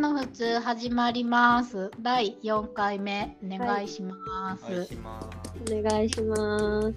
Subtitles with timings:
[0.00, 1.90] の普通始まります。
[2.00, 4.64] 第4回目お願いします。
[4.64, 5.72] お願いします。
[5.74, 6.94] お願いします。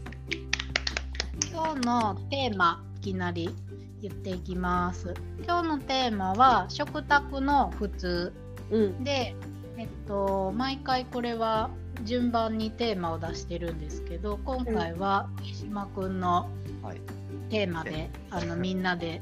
[1.51, 3.53] 今日のテーマいきなり
[4.01, 5.13] 言っていきます。
[5.43, 8.31] 今日のテーマは食卓の普通
[8.71, 9.03] うん。
[9.03, 9.35] で、
[9.75, 11.71] えっと毎回これは
[12.05, 16.49] 順番にテーマを出してるんですけど、今回は上島くんの
[16.81, 17.01] はい。
[17.49, 19.21] テーマで、あのみんなで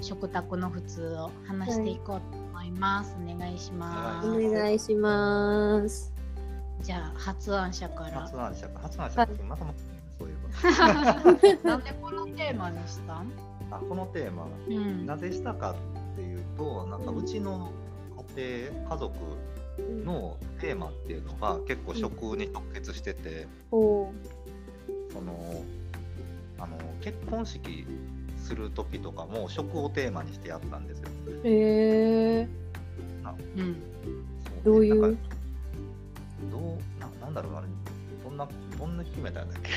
[0.00, 3.16] 食卓の普通を話していこうと思います。
[3.22, 4.28] お願いします。
[4.28, 6.12] お願いします。
[6.82, 8.38] じゃあ発案者から発。
[8.40, 9.74] 案者か、発案者か、またま
[10.18, 10.36] そういえ
[11.66, 13.30] なんでこのテーマにしたん？
[13.70, 13.76] ば。
[13.78, 15.06] あ、このテーマ、うん。
[15.06, 17.70] なぜしたかっていうと、なんかうちの
[18.36, 19.14] 家庭、家族
[20.04, 24.10] のテーマっていうのが結構食に直結してて、お
[25.12, 25.62] その
[26.58, 27.86] あの結婚式
[28.46, 31.08] する時とかも食をテーマにしてやったんですよ。
[31.42, 32.48] へえ。
[33.56, 33.76] うん。
[34.64, 35.00] そどういう？
[35.00, 37.66] どうななんだろうなあれ
[38.24, 39.70] どんなどんな決めたんだっけ？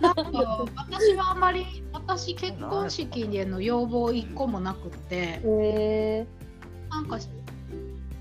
[0.00, 6.26] なんか私はあんまり私結婚式での要望一個もなくって、へえ。
[6.90, 7.18] なんか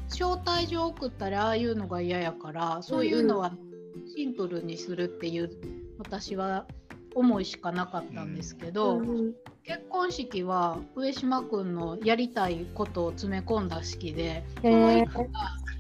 [0.10, 3.52] 招待状送ったらああいうのが嫌やから、そういうのは
[4.16, 5.50] シンプルにするっていう
[5.98, 6.68] 私は
[7.16, 9.34] 思いしかなかったんですけど、うん
[9.66, 15.08] 結婚式は上島君のやりたいことを詰め込んだ式で、その一。
[15.12, 15.30] 個が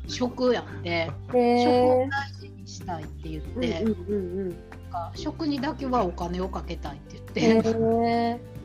[0.07, 2.09] 食やって、へ食えを。
[2.09, 4.55] 大事にしたいって言って、うんうんうんな
[5.09, 7.61] んか食にだけはお金をかけたいってうん。
[7.61, 8.55] 言って。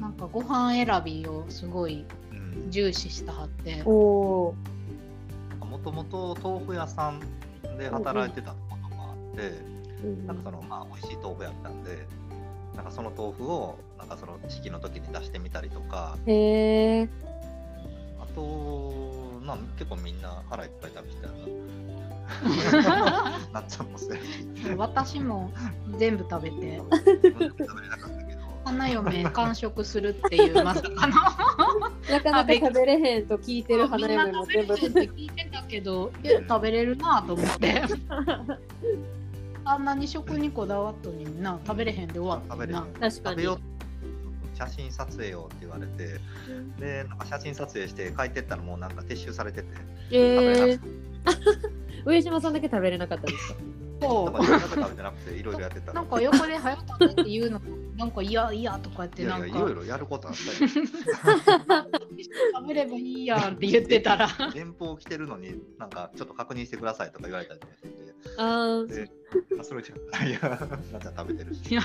[0.00, 3.82] なんかご飯選びをすごいうん重視したはって。
[3.84, 4.54] も
[5.84, 7.20] ともと豆腐屋さん
[7.78, 8.56] で働いてたこ
[8.90, 9.50] とがあって、
[10.04, 12.06] うんなんかそのまあ美味しい豆腐やったんで、
[12.76, 17.08] なんかその豆腐をなんかその式の時に出してみたりとか、へえ。
[18.20, 18.92] あと
[19.44, 21.32] まあ結構みんな腹いっぱい食べてたな。
[23.52, 24.26] なっちゃんもそうやし、
[24.76, 25.52] 私も
[25.98, 26.80] 全部食べて。
[26.80, 26.90] 食
[27.20, 30.96] べれなかったけど、花嫁完食するっていうまさかの。
[32.10, 34.76] なかなか食べれへんと聞いてる花嫁も全部。
[34.76, 37.82] 食べれるって聞いてたけどいや食べれるなと思って
[39.64, 41.58] あんなに食にこだわっとにな。
[41.66, 43.12] 食べれへんで終わった食べれなな確かに。
[43.14, 43.60] 食べよう
[44.56, 46.20] 写真撮影をって言われて、
[46.78, 49.78] でなんか写真撮影して帰ってったらもうなんか撤収されてて、食
[50.10, 50.80] べれえー、
[52.04, 53.58] 上島さんだけ食べれなかったんですか？
[54.02, 57.60] そだからいろんなこと食べてなくていろいろやってたうなんか横で早食べって言うの
[58.02, 60.70] なんかいやいやとか言っていなんかやいやいろいろやることあったよ。
[62.54, 67.88] 食べればいいやんって言ってたら電報来てるのになんかちょっと確認してくださいとか言われたりとかして
[68.38, 69.08] あで
[69.60, 71.84] あそれじゃいやなっちゃん食べてるしいやい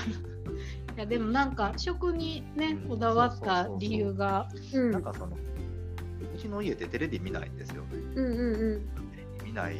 [0.96, 4.48] やでもなんか食にねうんこだわった理由があ。
[4.74, 4.90] うん。
[4.90, 8.80] なんかそのうちの家ってテレビ見ないんですよねうんうんうん。
[9.12, 9.76] テレビ見ない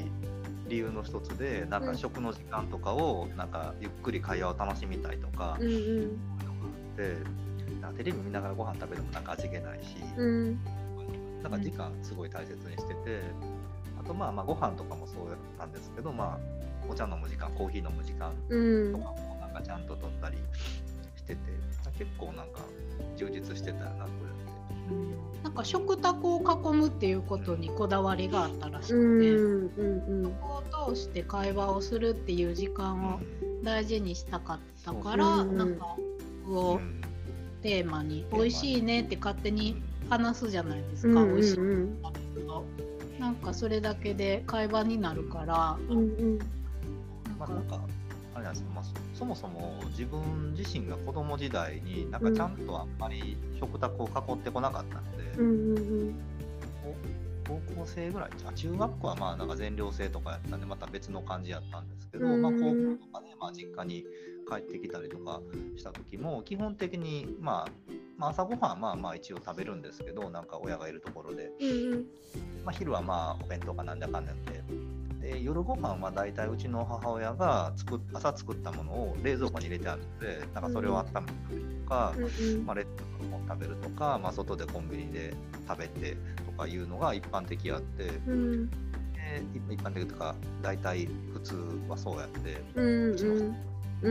[0.69, 5.73] 理由の一つでなんか食の時間とかをなんかゆっくり会話を楽しみたいとか、うんうん。
[5.73, 6.19] そういうのが
[6.67, 10.59] あってなんかテレビ見ながらご飯食べるのもなんか味気ないし、うん。
[11.43, 13.21] なんか時間すごい大切にしてて、
[14.01, 16.39] あとまあまあご飯とかもそうなんですけど、まあ
[16.91, 20.37] お茶飲む時間、コーヒー飲む時間うんとかもなんかちゃんと取ったり
[21.17, 21.39] してて、
[21.97, 22.61] 結構なんか
[23.17, 24.11] 充実してたよな、こ
[25.43, 33.21] なんか食卓を囲むっていうことにこだわりがあったらしうんくて、うんうんそこを通して会話をするっていう時間を。
[33.63, 35.97] 大事にしたかったから、うんなんか
[36.47, 36.57] うん。
[36.57, 36.81] を
[37.63, 42.65] テーマに「美味しいね」って勝手に話すじゃないですか、うんうん美味しいうん食べると
[43.19, 46.39] なんかそれだけで会話になるからうんうん。
[46.39, 47.89] なんかま
[48.39, 56.15] あれなんですよ、まあ、そそもそも自分自身が子供時代になんかちゃんとあんまり食卓を囲ってこなかったので、うんうん
[57.49, 62.65] 高校生ぐらいあ中学校はまあなんか全寮制とかやったんでまた別の感じやったんですけど、うんまあ、高校
[63.07, 64.05] とかで、まあ、実家に
[64.47, 65.41] 帰ってきたりとか
[65.75, 72.07] した時も基本的に、まあ、まあ朝ごはんはまあまあ一応食べるんですけどなんか親がいるところで、うんうん。
[72.67, 74.63] まあ、昼はまあお弁当かなんだかんだで
[75.29, 82.87] で夜ご飯は大体うちの母親が作っ朝作ったものを冷蔵庫に入れてあるのでなんかそれを温めて食べるとか、うんまあ、レッ
[83.21, 85.35] ドのもの食べるとか、まあ、外でコンビニで
[85.69, 86.17] 食べて
[86.47, 88.71] とかいうのが一般的やって、うん。
[88.71, 88.75] で
[89.55, 91.57] 一一般的とか大体普通
[91.89, 93.57] はそうやってうんうん。
[94.01, 94.11] う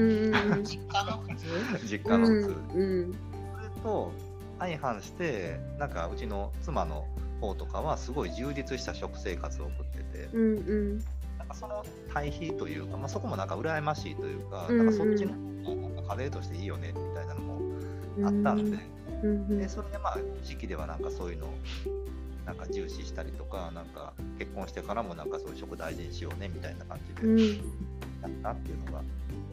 [0.59, 1.45] ん実家の普通？
[1.87, 3.13] 実家の普通、うん
[3.55, 4.11] それと
[4.59, 7.05] 相反してなんかうちの妻の
[7.39, 10.97] 方とかはすごい充実した食生活を送ってて、うんうん。
[11.37, 14.77] なんかその対比というか、まあ、そこもなんか羨ましいというか,、うん。
[14.77, 17.59] なんかそっちの方がなんか家庭としていいよねみたいなのも
[18.23, 18.77] あったんで,、
[19.23, 21.47] うんうんでそれでまあ時期ではなんかそういうの
[22.45, 27.35] なんか重視したりとかなんか結婚してからもなんかそういう食大事にしようねみたいな感じうん。
[27.35, 27.43] で
[28.21, 29.01] やったっていうのが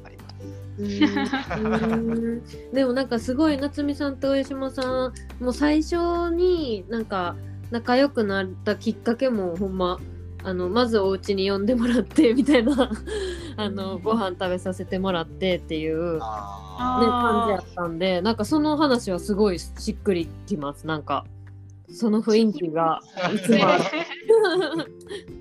[0.04, 0.34] あります。
[0.78, 2.42] うん。
[2.72, 3.08] でもなん。
[3.08, 4.16] かすごい夏美さん。
[4.16, 5.12] と上島さん。
[5.42, 5.96] もう最初
[6.34, 7.04] になん。
[7.04, 7.36] か
[7.74, 9.98] 仲良くなったきっかけもほんま
[10.44, 12.88] あのまずお家に呼んでもらって みたいな
[13.56, 20.86] あのご飯食べさせてもらってっていう、ね、感じやったんでなんかその話はすごいしっくりきます。
[20.86, 21.24] なんか
[21.92, 23.00] その雰囲気が
[23.34, 23.58] いつも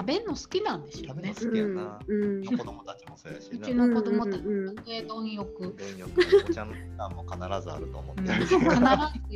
[0.00, 1.34] 食べるの好きなんでしょうね。
[1.36, 3.86] 食べるの好きやなうん子供たちもそうやしうちな。
[3.86, 6.10] の子供たちうんうんうん家丼欲電力
[6.48, 8.22] お茶の時間も必ずあると思って。
[8.32, 8.58] 必ず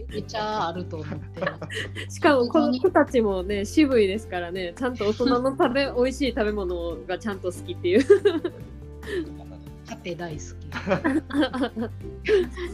[0.09, 1.53] めちゃあると思ってる。
[2.11, 8.05] しかもこの子たちもね渋いですからねちゃんと大人の食べ美味しい食べ物がちゃんと好きっていう。
[9.87, 10.45] カテ大好き。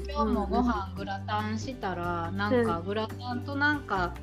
[0.08, 4.14] 今日もご飯グラタンしたらなんかグラタンとなんか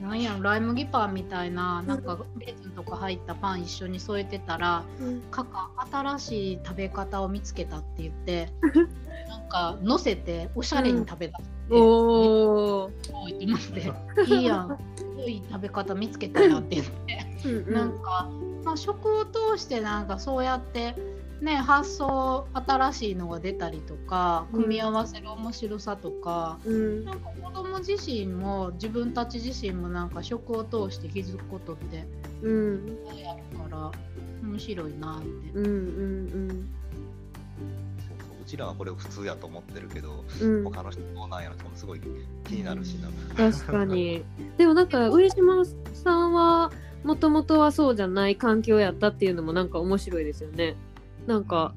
[0.00, 4.84] なんやろライ麦パンみたいななんかレーズンとか入ったパン一緒に添えてたら
[5.30, 8.48] カカ新しい食べ方を見つけたって言って
[9.28, 13.04] なんか乗せておしゃれに食べたって、おー。
[13.04, 17.48] すごいと思っていいやんすごい食べ方見つけたよって言って。
[17.48, 17.72] うん。
[17.72, 18.28] なんか、
[18.64, 20.96] まあ、食を通してなんかそうやって
[21.40, 24.62] ね発想新しいのが出たりとかうん。
[24.62, 27.04] 組み合わせる面白さとか、うん。
[27.04, 32.06] なんか子供自身も自分たち自身もなんか食を通して気づくことって
[32.42, 32.98] うん。
[33.08, 33.90] あるから
[34.42, 35.28] 面白いなって。
[35.54, 36.68] うんうん
[37.98, 40.56] そうそううちらはこれを普通やと思ってるけど、うん。
[40.58, 42.00] うん他の人どうなんやろとかもすごい
[42.44, 43.08] 気になるしな。
[43.50, 44.24] 確かに。
[44.58, 45.64] でもなんか上島
[45.94, 46.70] さんは
[47.04, 50.76] もともとはそうじゃない環境やったっていうのもなんか面白いですよね
[51.26, 51.74] なんか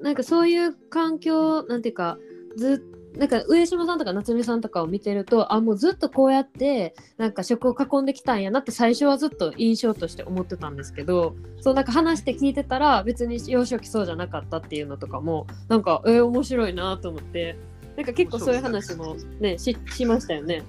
[0.00, 2.18] なんかそういう環境なんていうか
[2.56, 2.84] ず
[3.16, 17.56] なんか上島さんとか夏美さんとかを見てるとあもうずっとこうやってなんか食を囲んできたんやなって最初はずっと印象として思ってたんですけどそうなんか話して聞いてたら別に幼少期そうじゃなかったっていうのとかもなんかえー、面白いなと思って
[17.96, 20.62] なんか結構そういう話もねししましたよね。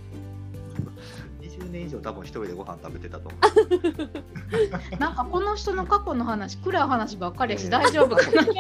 [1.74, 3.38] 20年以上多分一人でご飯食べてたと思
[4.94, 4.98] う。
[5.00, 8.54] なんかこの人の過去の話暗い話ばっかりやし大丈夫かな一人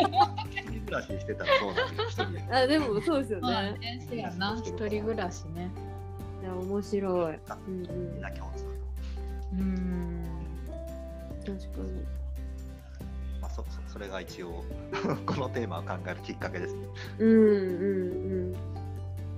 [0.85, 1.73] 暮らししてたらそう
[2.47, 2.63] なん。
[2.63, 4.01] あでもそうですよまあね。
[4.01, 5.69] 一人暮らしね
[6.41, 7.39] いや面白い。
[7.49, 8.65] あうんうんみんな共通。
[9.53, 10.23] うん
[11.45, 11.65] 確か
[13.41, 14.63] まあ、そそそれが一応
[15.27, 16.87] このテーマを考えるきっかけですね。
[17.19, 17.25] に。
[17.25, 18.72] うんうん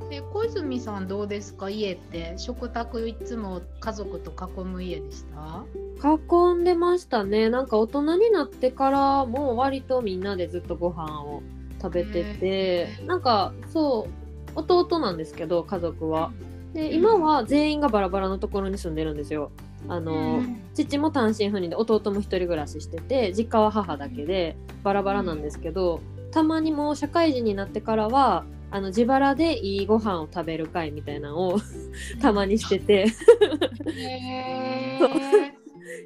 [0.10, 1.70] で小泉さんどうですか？
[1.70, 5.64] 家って食卓いつも家族と囲む家でした？
[6.08, 6.56] うん。
[6.58, 7.50] 囲んでましたね。
[7.50, 11.42] なんか大人になってからも割とみんなでずっとご飯を
[11.82, 16.32] 食べててなんかそう弟なんですけど家族は。
[16.74, 19.52] で今は全員がバラバラのところに住んでるんですよ。
[19.88, 20.42] あの、
[20.74, 28.44] 父も単身赴任で弟も一人暮らししてて実家は母だけでバラバラなんですけどたまにもう社会人になってからは
[28.76, 31.62] あの自腹でいいご飯を食べる会みたいなのを
[32.22, 33.06] たまにしてて。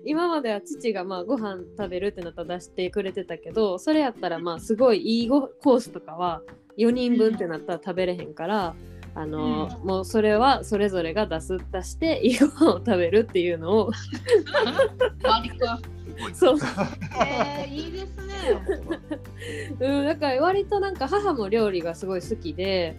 [0.06, 6.44] 今までは父がまあご飯食べるってなったら出してくれてたけどそれやったらまあすごいいいごコースとかは
[6.78, 8.76] 4人分ってなったら食べれへんから。
[9.16, 13.92] あのもうそれはそれぞれが出す出して いいご飯を食べるっていうのを。
[16.34, 16.58] そう。
[17.22, 18.36] えー、いいですね。
[19.80, 22.98] うん、だから割となんか母も料理がすごい好きで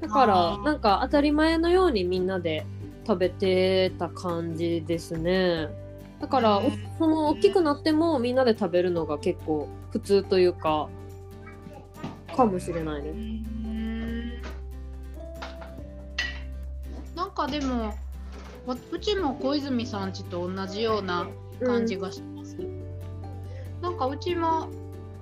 [0.00, 2.64] だからなんか当たり前のようにみんなで
[3.06, 5.68] 食べてた感じですね。
[6.20, 10.88] だからおへーその大きくなってもみんなで食べるのが結構普通というか
[12.36, 13.12] かもしれないで
[17.14, 17.94] なんかでも
[18.66, 21.28] わうちも小泉さんちと同じような
[21.64, 22.56] 感じがします、
[23.80, 24.68] なんかうちも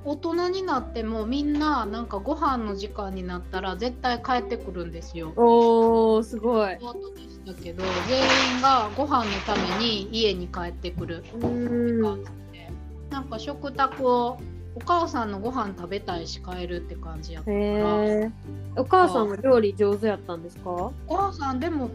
[0.05, 5.33] 大人になってもみんななんかご飯の時間になったら絶対帰ってくるんですよ。
[5.37, 6.77] おーすごい。
[6.81, 12.71] 弟でしたけど全員がご飯のために家に帰ってくるうん感じで、
[13.11, 14.39] なんか食卓を
[14.77, 18.05] お母さんのご飯食べたいし帰るって感じやったへから。
[18.05, 18.31] え
[18.77, 20.71] お母さんは料理上手やったんですか？
[20.71, 21.91] お母さんでも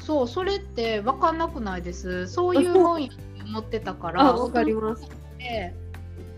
[0.00, 2.26] そうそれって分かんなくないです。
[2.28, 4.22] そういうもんやって思ってたから。
[4.30, 5.08] あわかります。
[5.38, 5.74] で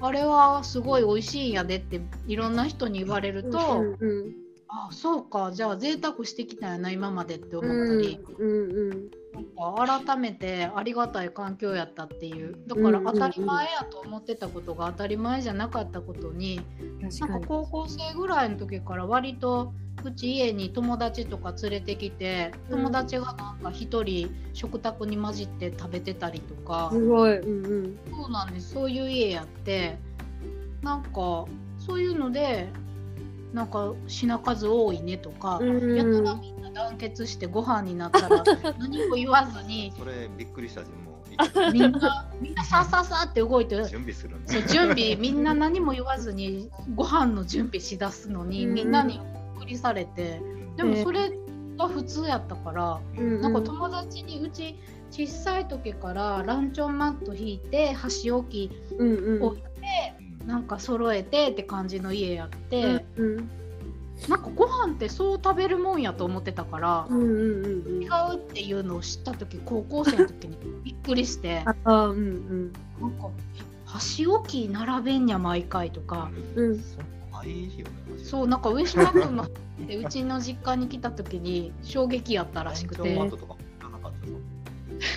[0.01, 4.35] あれはすごい美味しいんやでっていろんな人に言われると、うんうん
[4.77, 12.57] あそうかじゃあ贅沢してきたんやな今までって思うんったり、うんうんなんか改めてありがたい環境やったっていう。
[12.67, 13.13] だからうんうんうん。
[13.15, 16.61] 当たり前やと思ってたことが当たり前じゃなかったことに、
[17.01, 19.73] なんか高校生ぐらいの時から割と
[20.05, 27.39] うち家に友達とか連れてきて友達がなんか一人食卓に混じって食べてたりとか、すごい。
[27.39, 27.99] うんうん。
[28.11, 28.73] そうなんです。
[28.73, 29.99] そういう家やって。
[30.83, 31.47] なんか
[31.79, 32.69] そういうので
[33.55, 38.43] なんか品数多いねとか、うんやたらみ団結してご飯になったら
[38.79, 41.15] 何も言わずにそれびっくりしたしも
[41.73, 48.75] みんなみんなさあさあさあって動いてう準備するんそう準備みんな何も言わずにご飯の準備しだすのに、うん。
[48.75, 50.41] みんなにびっくりされて
[50.77, 51.33] でもそれ
[51.77, 53.41] が普通やったから、うん。
[53.41, 54.79] なんか友達にうち
[55.11, 59.43] 小さい時からランチョンマット引いて箸置きうんうん。
[59.43, 59.67] 置いて
[60.47, 63.51] なんか揃えてって感じの家やって、うんうん
[64.29, 72.73] なんかご飯ってそう食べるもんやと思ってたから、うんうんうん違うっていうのを知った時高校生の時にびっくりして ああうんうん。
[73.01, 76.31] なんかえ箸置き並べんにゃ毎回とか。
[76.55, 76.85] うん。
[78.23, 79.47] そうなんか上島君の
[79.87, 83.03] でうちの実家に来た時に衝撃やったらしくて。
[83.03, 84.33] ランチョンマットとか知らなかったぞ。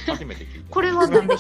[0.08, 0.70] 初めて聞いた。
[0.70, 1.36] これはなんで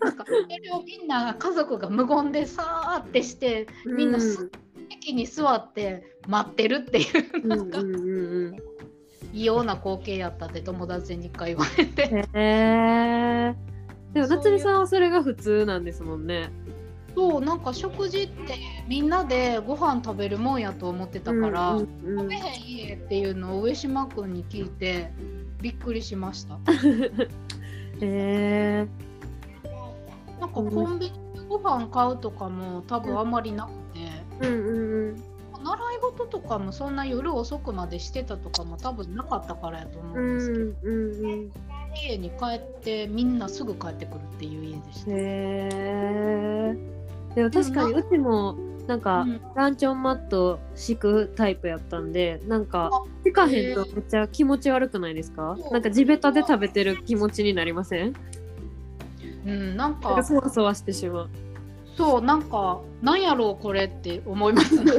[0.00, 4.50] なんかそれをみんな家族が無言でさーってしてみんなす
[4.92, 8.56] 席に座って待ってるっていううんうんうんうん。
[9.32, 12.02] 異様な光景やったって友達に一回言われて。
[12.02, 13.54] へえ
[14.12, 16.50] でも夏美さんはそれが普通なんですもんね。
[17.14, 18.54] そうなんか食事って
[18.88, 25.10] みんなでご飯食べるもんやと思ってたから、うんうん食べへん家っていうのを上島君に聞いて
[25.60, 26.58] びっくりしました。
[28.00, 28.88] へえ
[30.40, 33.81] なんかコンビニでご飯買うとかも多分あんまりなくて、
[34.42, 35.22] うんうんうん。
[35.64, 41.52] 習い事とかもそんな夜遅くまでしてたとかも多分なかったからやと思ううんですけど、んうんうん。
[41.94, 45.10] 家に帰ってみんなすぐ帰ってくるっていう家でした。
[45.12, 45.14] へ
[45.74, 46.76] え
[47.34, 48.56] でも確かにうちも
[48.86, 52.90] なんか、うんランチョンマット敷くタイプやったんでなんか
[53.22, 55.56] 敷かへんとめっちゃ気持ち悪くないですか？
[55.70, 58.14] なんか地べたで食べてる気持ちになりません？
[59.46, 61.28] うん、なんかそわそわしてしまう
[61.96, 64.82] そうなんかなんやろうこれって思います。
[64.82, 64.92] ね。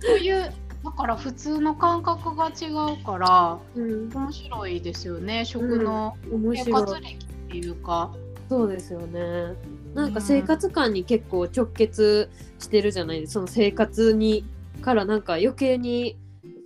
[0.00, 0.52] そういう
[0.84, 4.08] だから普通の感覚が違うからうん。
[4.10, 5.44] 面白いですよね。
[5.44, 8.14] 食の生活歴っていうか。
[8.48, 9.54] そうですよね。
[9.94, 13.32] なんか生活感に結構直結してるじゃないですか。
[13.34, 14.44] その生活に
[14.82, 16.16] からなんか余計に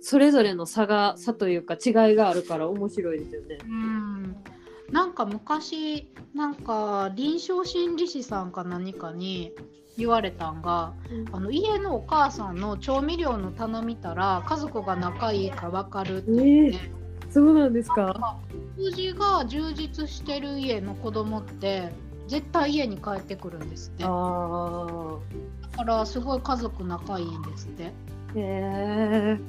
[0.01, 3.57] それぞれの差が差というか違いがあるから面白いですよね。
[3.63, 4.35] うん
[4.91, 9.53] なんか昔なんか臨床心理士さんか何かに
[9.97, 10.93] 言われたんが
[11.31, 16.91] あの家のお母さんの調味料の棚見たら家族が仲いいか分かるって言って、
[17.29, 18.37] そうなんですか？
[18.77, 21.89] 食事が充実してる家の子供って
[22.27, 25.19] 絶対家に帰ってくるんですってだあ
[25.75, 27.87] からすごい家族仲いいんですってあ。
[27.87, 27.91] へ
[28.35, 29.39] え。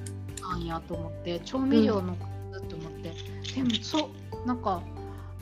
[0.41, 2.17] なんやと思って調味料の
[2.53, 3.13] 数って思って、
[3.55, 4.11] でもそ
[4.45, 4.83] うなんか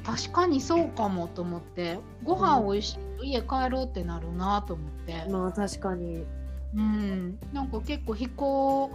[0.04, 6.25] 確かにそうかもと思ってご飯美味しいと家帰ろうってなるなと思って、まあ確かに。
[6.73, 8.90] うん、なんか結構非行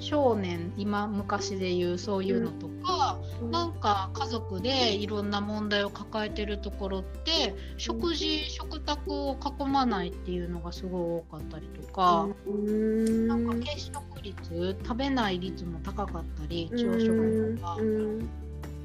[0.00, 3.18] 少年今昔で言うそういうのとか、
[3.50, 11.00] なんか家族でいろんな問題を抱えてるところって食事食卓を囲まないっていうのがすごい
[11.30, 12.26] 多かったりとか。
[12.46, 13.28] うん。
[13.28, 17.12] なんか欠食率食べない率も高かったり朝う食
[17.54, 18.28] んとかうん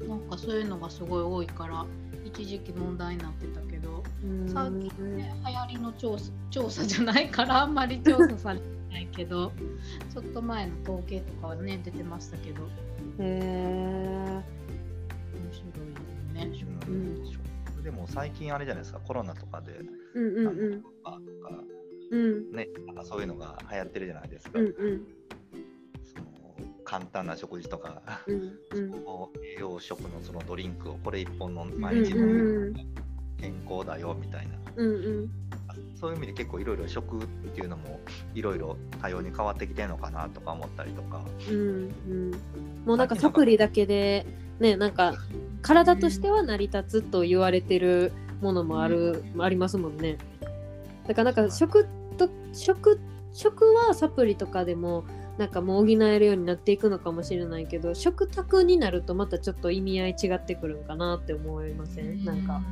[0.08, 1.84] なんかそういうのがすごい多いから
[2.24, 4.02] 一時期問題になってたけど、
[4.46, 9.52] 最近ね流行りの調査調査じゃないからあんまり調査されてないけど
[10.12, 12.68] ちょっと前の統計とかはね出てましたけどへ
[13.18, 14.42] え。
[15.34, 16.50] 面白いよね。
[16.88, 17.42] うん
[17.82, 19.72] でも最近あれじゃないですか、コロナとかで、
[20.14, 20.82] うんうんうん。
[20.82, 21.18] とか
[22.12, 24.58] うんね、なんかそういうのが流行ってるじゃないですか。
[24.58, 25.02] うんうん
[26.84, 28.92] 簡単な食事とか、うんうん。
[29.56, 32.28] 栄養食のそのドリンクをこれ一本飲んうん毎日飲うん
[32.72, 32.74] む
[33.38, 34.54] 健康だよみたいな。
[34.76, 35.30] うんうん。
[35.94, 38.00] そういう意味で結構いろいろ食っていうのも
[38.34, 41.24] いろいろ多様に変わってきてるのかなとか思ったりとか。
[41.48, 42.30] うんうん、
[42.84, 44.26] もうなんかサプリだけで
[44.58, 45.14] ねなんか
[45.62, 50.18] 体としては成り立つと言われてるものもある、ありますもんね
[51.06, 51.86] だからなんか食
[52.18, 53.00] と食
[53.32, 55.04] 食はサプリとかでも
[55.38, 62.24] なんかもう補えるようになっていくのかもしれないけど食卓になるとまたちょっと意味合い違ってくるんかなって思いません？
[62.24, 62.62] なんか。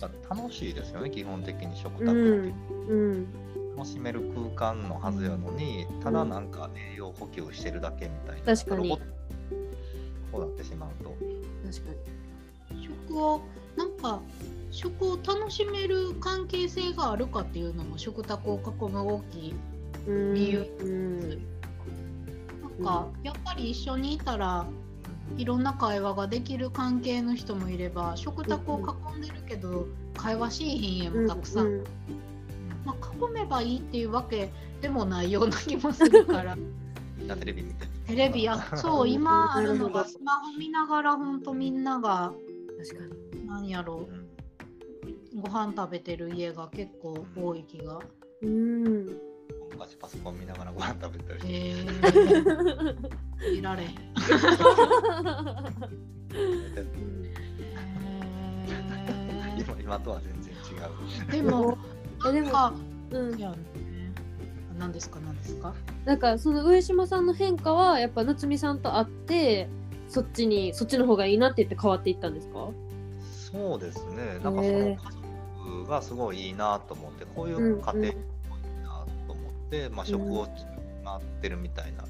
[0.00, 2.92] なんか楽しいですよね、基本的に食卓うんって。
[2.92, 3.26] うん。
[3.74, 8.54] 楽しめる空間のはずやのに、ただなんか栄養補給してるだけみたいな。
[8.54, 8.90] 確かに。
[8.90, 11.10] こうなってしまうと。
[11.10, 11.92] 確か
[13.08, 13.40] 食を
[13.76, 14.20] なんか
[14.70, 19.54] 食を楽しめる関係性があるかっていうのも食卓を囲む大きいに
[20.06, 20.34] うん。
[20.34, 21.57] 理由うん
[22.82, 24.66] かやっぱり一緒にいたら
[25.36, 28.80] いろんな会話ができる関係の人もいれば食卓を
[29.14, 31.84] 囲んでるけど会話しいひん家もたくさん、うん
[32.84, 36.56] まあ、囲めばいいっていうわけでもないような気もするから。
[37.36, 37.86] テレビ見て。
[38.06, 42.32] テレビや そう今あるのがスマホ見ながらほんとみんなが
[42.78, 43.46] 確かに。
[43.46, 44.08] 何やろ。
[44.08, 45.40] うん。
[45.40, 47.98] うご飯食べてる家が結構多い気が。
[48.40, 49.27] うん
[49.78, 51.40] 昔パソコン見ながらご飯食べたり。
[51.40, 52.96] して、えー、
[53.56, 53.88] 見られへん。
[59.56, 60.60] え今今とは全然違う。
[61.28, 61.78] ーでも
[62.28, 62.72] えでもあ
[63.10, 63.38] うん。
[63.38, 63.56] いやね。
[64.78, 65.74] 何ですか何ですか？
[66.04, 69.68] なんかその上島さんの変化はやっぱ夏美さんと会って
[70.08, 72.68] そっちにそっちの方がいいなって言って変わっていったんですか？
[73.52, 74.38] そうですね。
[74.42, 78.14] なんかそのへ家族がすごいいいなと思って、こういう家庭
[79.90, 80.56] まあ食を作
[81.18, 82.02] ってるみたいな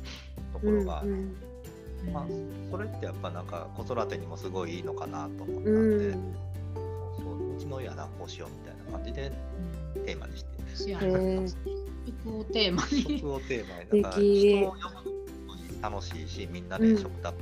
[0.53, 2.13] ところが、うんうん。
[2.13, 2.27] まあ
[2.71, 5.99] それってやっぱなんか子育てにもすごいいいのかなと思ったうん。
[5.99, 6.23] で、そう
[7.23, 9.33] そううちの家はなこうしようみたいな感じで
[9.97, 10.05] うん。
[10.05, 13.19] テーマにして、食をテーマに。
[13.19, 17.33] 食をテーマにだから人を呼ぶのも楽しいし、みんなで食卓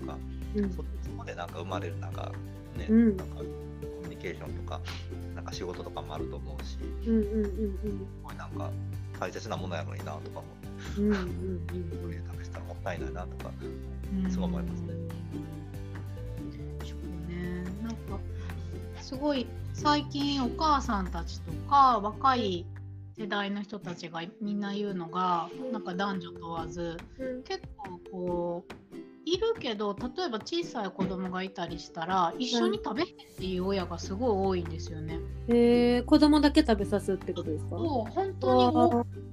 [0.00, 0.18] とか、
[0.56, 0.70] うん。
[0.70, 0.82] そそ
[1.16, 2.32] こでなんか生まれるなんか
[2.76, 3.16] ね、うん。
[3.16, 4.80] なんかコミュニケーションとか、
[5.34, 7.52] なんか仕事とかもあると思うし、うんうんうん。
[7.52, 7.58] す
[8.22, 8.70] ごいなんか
[9.24, 11.24] 大切なものやのになとか思って、うんうんうん
[11.90, 13.50] 一人で食べてたらもったいないなとか、
[14.12, 14.88] うんそう思いますね。
[16.84, 17.64] そうね。
[17.82, 18.20] なんか
[19.00, 22.66] すごい最近お母さんたちとか若い
[23.16, 27.42] 世代の人たちがみんな言うのがなんか男女問わずうん。
[27.44, 28.94] 結構こう
[29.26, 35.18] いるけど例えば小さい子供がいたりしたら一緒に食べへんっていう親がすごい多いんですよね。
[35.48, 37.70] へえ子供だけ食べさすってことですか？
[37.70, 38.76] そう本当に。
[38.76, 39.24] 多くて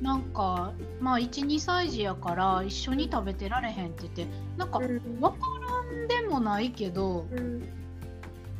[0.00, 4.98] なんかまあ12歳児やから一緒に食べてられへんって言ってなんかうん。
[5.20, 7.62] 分からんでもないけどうん。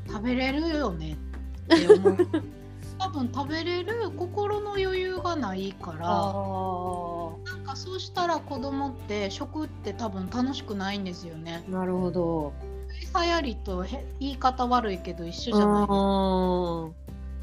[0.07, 1.17] 食べれるよね
[1.75, 2.17] って思う。
[2.99, 6.07] 多分食べれる心の余裕がないから
[7.71, 11.63] かそうしたら子供って食って多分楽しくないんですよね。
[11.69, 12.53] あなるほど。
[13.03, 16.91] 餌やりとへ言い方悪いけど一緒じゃないあ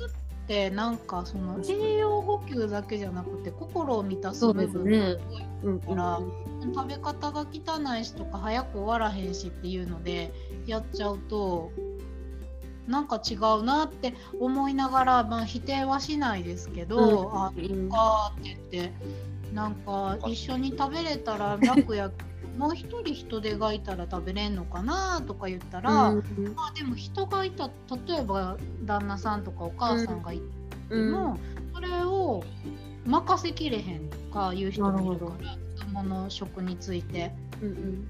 [0.05, 6.19] ってなんかその栄養補給だけじゃなくて心を満たす部分すねがすごいーうんうんら
[6.75, 10.31] 食べ方が汚いしとか早く終わらへんしっていうので
[10.65, 11.71] やっちゃうと
[12.87, 17.37] なんか違うなって思いながら、まあ、否定はしないですけど、うん。
[17.37, 18.93] あいいかって言って
[19.53, 22.11] なんか一緒に食べれたら 楽や
[22.57, 26.53] もう一人人手がいたら食べれんのかなとか言ったら、うん。
[26.55, 27.69] まあでも人がいた
[28.07, 30.43] 例えば旦那さんとかお母さんがいて
[30.89, 31.11] うん。
[31.11, 31.37] も、
[31.73, 32.43] それを
[33.05, 37.31] 任せきれへんとかいう人もいるかなら子供の食について
[37.61, 38.07] うんうん。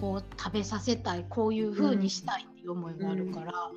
[0.00, 3.70] こう食べさせたいこういう風にしたいいう思いがあるから、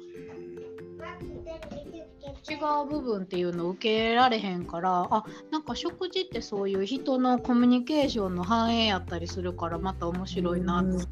[2.49, 11.05] 違う部分っていうのを受けられへんからあなんか食事ってそういう人のコミュニケーションの反映やったりするからまた面白いなって。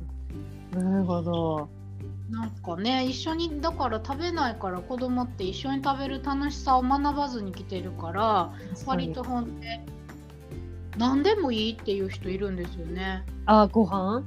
[0.77, 1.69] なるほど
[2.29, 8.51] なんかね一緒にだから食べないから子供って一緒に食べる楽しさを学ばずに来てるから
[8.85, 9.79] 割とほんで
[10.97, 13.23] 何でもいいっていう人いるんですよね。
[13.45, 14.23] あご飯？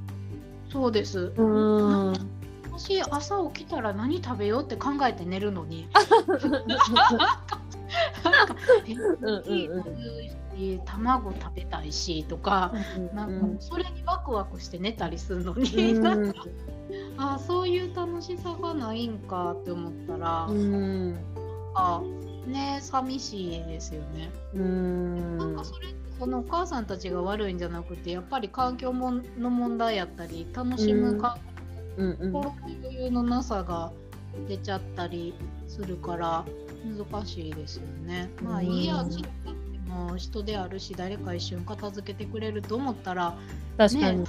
[0.71, 1.31] そうです。
[1.37, 2.40] うん
[2.77, 5.87] 私朝起きたら何食べようって考えて寝るのに。
[8.23, 8.55] なんか
[8.87, 9.83] えうんうん
[10.57, 12.73] し卵食べたいしとか、
[13.13, 16.33] なんかそれにワクワクして寝たりするのに、なん。
[16.33, 16.45] か
[17.17, 21.17] あそういう楽しさがないんかって思ったら、うん。
[21.75, 22.01] あ
[22.45, 24.29] ね寂しいですよね。
[24.53, 25.37] うん。
[25.37, 31.39] なんかそれってそのお母さんたちが悪いんじゃなくてやっぱり環境もの問題やったり楽しむ環
[32.01, 33.91] うんうん余裕のなさが
[34.47, 35.33] 出ちゃったり
[35.67, 36.45] するから
[37.11, 38.29] 難しいですよね。
[38.41, 39.05] まあうんいいや
[39.87, 43.37] も人であるし誰か一緒に片付けてくれると思ったら
[43.77, 44.25] 確かにね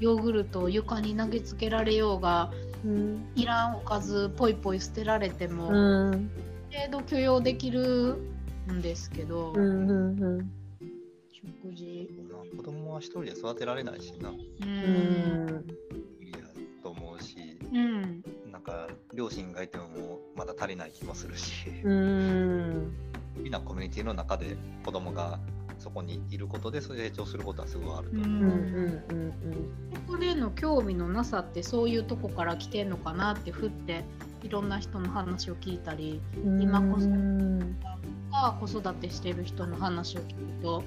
[0.00, 2.50] ヨーグルトを床に投げつけられようが
[2.84, 6.30] うんいらんおかずポイポイ捨てられても、うん
[6.72, 8.16] 程度許容できる
[8.70, 10.50] んですけど、うんうんうん
[11.32, 12.08] 食事
[12.56, 15.64] 子供は一人で育てられないしな、ううん
[17.72, 18.22] うん。
[18.50, 22.92] なんか両親がいてももうまだ足りない気もするし、うん。
[23.36, 25.38] 好きなコミュニティの中で子供が
[25.78, 28.28] そこにいることで成長することはすごいあると思う。
[28.28, 29.30] うんうんうん。
[30.06, 34.04] ここでの興味のなさってそういうとこから来てんのかなってふって
[34.42, 36.62] いろんな人の話を聞いたりうん。
[36.62, 37.08] 今こそ
[38.66, 40.84] 子育てしてる人の話を聞くと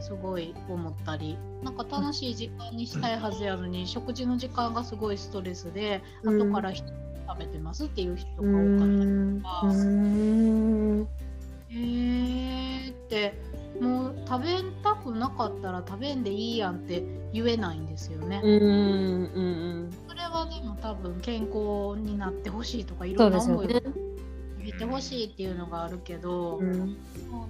[0.00, 6.86] すごい思ったりなんか楽しい時間にしたいはずやのに、食事の時間がすごいストレスで、うん後から人
[7.28, 9.60] 食べてますっていう人が多うかったりんとか。
[11.70, 13.34] うーって
[13.80, 14.48] もう食べ
[14.82, 18.40] たくなかったら食べんでいいやんって言えないんですよね。
[18.42, 19.44] うんう
[19.86, 23.66] んそれはでも多分健康になってほしいとかいろんな思い。
[23.66, 26.96] 入れてほしいっていうのがあるけど、うん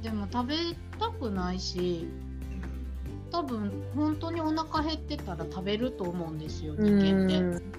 [0.03, 0.57] でも食べ
[0.98, 2.07] たくないし
[3.31, 7.79] 多分本当にお腹減ってたら食べると思うんですよ人間って。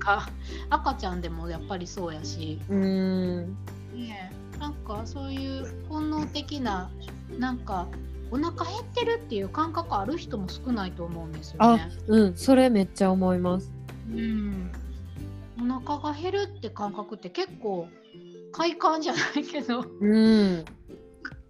[0.00, 0.28] か
[0.70, 2.58] 赤ちゃんでもやっぱりそうやし。
[2.68, 3.56] うん
[4.58, 6.90] なんかそういう本能的な
[7.38, 7.86] なんか
[8.30, 11.90] お腹減ってるっていう感覚ある人も少ないと思うんですよね。
[12.06, 13.70] うんそれめっちゃ思います。
[14.10, 14.70] うん、
[15.60, 17.88] お腹が減るって感覚って結構
[18.52, 20.64] 快感じゃないけどうん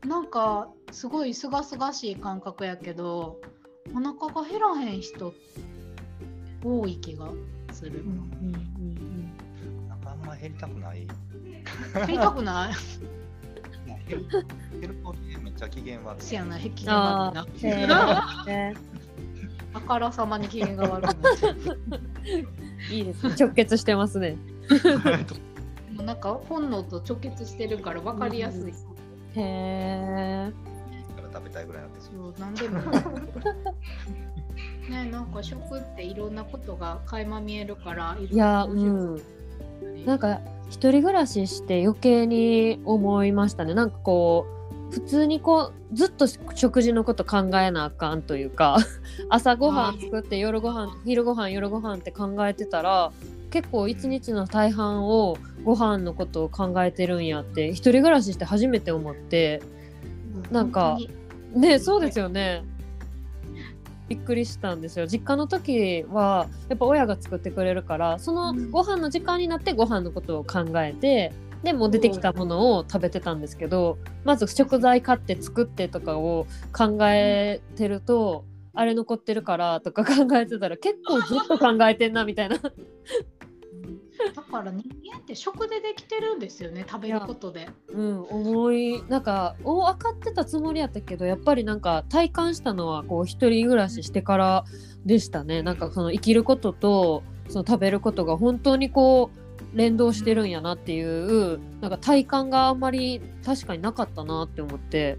[0.07, 3.41] なんかすごいすがすがしい感覚やけど
[3.95, 5.35] お腹が減らへん人
[6.65, 7.29] 多い気が
[7.73, 8.05] する。
[9.89, 11.07] なんかあんま減りたくない。
[11.95, 12.75] 減りたくない？
[14.09, 14.27] 減る
[14.81, 16.23] 減るとねめっちゃ機嫌悪い。
[16.23, 18.45] せやな、機嫌あ悪いな。
[18.45, 18.75] ーね
[19.75, 21.57] あからさまに機嫌が悪くなっちゃう。
[22.95, 24.37] いいですね直結してますね。
[25.93, 28.73] もうなんか本能と直結してるから分かりやすい。
[29.37, 30.53] へえ。
[31.15, 32.33] から食べたいぐらいなんですよ。
[32.37, 32.81] そう、なんでも。
[34.89, 38.17] ね、なんか食っていろんなことが垣間見えるから。
[38.19, 39.21] いやうん
[40.05, 44.56] なんか一人暮らしして余計に思いましたねなんかこう
[44.97, 48.79] 普通にこうずっと食事のこと考えなあかんというか
[49.29, 53.13] 朝ごはん作って夜ご飯昼ご飯夜ご飯って考えてたら
[53.51, 59.61] 結構一日の大半をご飯のことを考えてるんやって一人暮らしして初めて思って
[60.51, 60.97] なんか
[61.53, 62.65] ねそうですよね。
[64.09, 65.07] びっくりしたんですよ。
[65.07, 68.71] 実家の時はやっぱ親が作ってくれるからそのうん。
[68.71, 82.59] ご飯の時間になってご飯のことを考えてでもう出てきたものを食べてたんですけどまず食材買って作ってとかを考えてると、あれ残ってるからとか考えてたら結構ずっと考えてんなみたいな。
[84.35, 87.69] だから人間って食でできてるんですよね、食べることで。
[87.89, 94.65] うん、思いなんかお分かってたつもりやったけどやっぱりなんか体感したのはこう一人暮らししてから
[95.05, 99.46] でしたねなんかその生きることとその食べることが本当にこう
[99.77, 105.19] 連動してるんやなっていうなんか体感があんまり確かになかったなって思って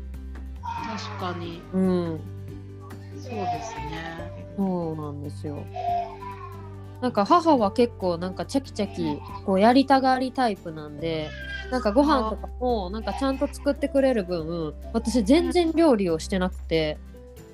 [0.62, 1.62] 確かに。
[1.74, 2.20] うん
[3.20, 4.48] そうですね。
[4.58, 5.64] そうなんですよ
[7.02, 11.30] なんか母は結構なんかチャキチャキこうやりたがりタイプなんで
[11.72, 16.98] なんかご飯とかもなんかちゃんと作ってくれる分私全然料理をしてなくて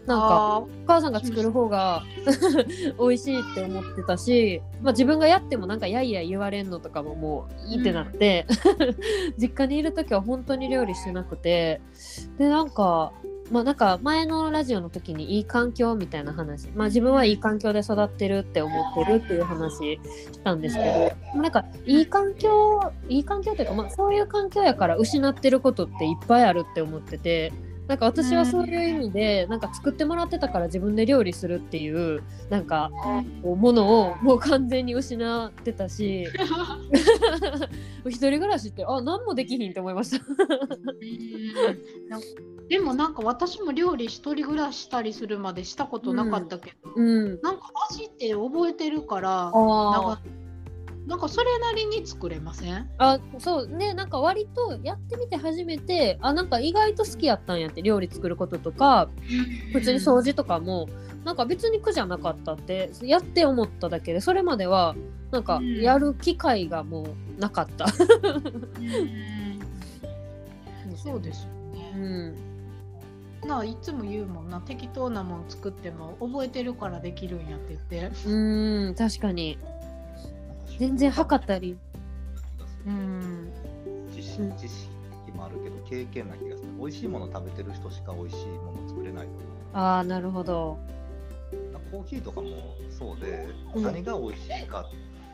[0.06, 2.04] なんかあお母さんが作る方が
[3.00, 8.46] 美味しいって思ってたし、まあ、自分がやってもなんかやいや言われんのとかももういいってなって、
[9.40, 11.80] 実家にいる時は本当に料理してなくて
[12.38, 13.14] でなんか
[13.52, 20.00] まあなんか前のラジオの時にいい環境みたいな話まあ自分はいい環境で育ってるって思ってるっていう話し
[20.44, 27.52] たんですけどなんかいい環境いい環境っていうか、まあ、そういう環境やから失ってることっていっぱいあるって思ってて
[27.88, 32.92] なんか私はそういう意味でなんか作ってもらってたから自分で料理するっていうなんか
[33.42, 36.28] こうものをもう完全に失ってたし
[38.08, 40.26] 一人暮らしってあ何もできひんって思いました。
[40.26, 40.38] うん。
[42.70, 49.52] でもなんか私も料理一人暮らししたりするまでしたことなかったけど、うん、なんか味って覚えてるから
[51.08, 52.90] なんあかそれなりに作れません？
[52.98, 53.94] あそうね。
[53.94, 59.10] なんか割とやってみて初めてあなんか意外と好きやったんやって料理作ることとか
[59.74, 60.88] 普通に掃除とかも
[61.26, 64.96] なんか別に苦じゃなかったってやって思っただけでそれまでは
[65.32, 65.82] なんかうん。
[65.82, 67.04] やる機会がも
[67.38, 67.86] うなかった。
[67.86, 67.92] うん。
[70.98, 71.50] そうですよ
[71.96, 72.30] うね。
[72.30, 72.36] ん。
[73.48, 78.30] ないつも言うもんな適当なもん作っても覚えてるからできるんやって言って。
[78.30, 79.58] うん確かに
[80.80, 81.78] 全然測ったり。
[82.86, 83.52] うん。
[84.16, 84.90] 知識知識
[85.36, 86.70] もあるけど経験な気がする。
[86.80, 89.32] 美味しいもの食べてる人しか美味しいもの作れないと
[89.74, 90.78] 思ああなるほど。
[91.92, 93.84] コーヒーとかもそうで、うん。
[93.84, 94.82] 何が美味しいか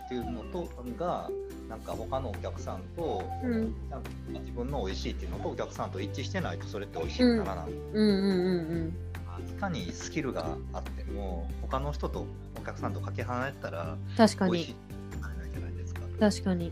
[0.06, 1.30] っていうのとが
[1.70, 3.76] なんか他のお客さんと、うん。
[3.90, 7.78] なんか自分の美味しいっていうのとお客さんと一致してないとそれって美味しいにならなんうん。
[7.94, 8.94] うん
[9.48, 12.26] いかにスキルがあっても他の人と
[12.62, 14.76] お客さんとかけ離れたらうん確かに
[16.20, 16.72] 確かに。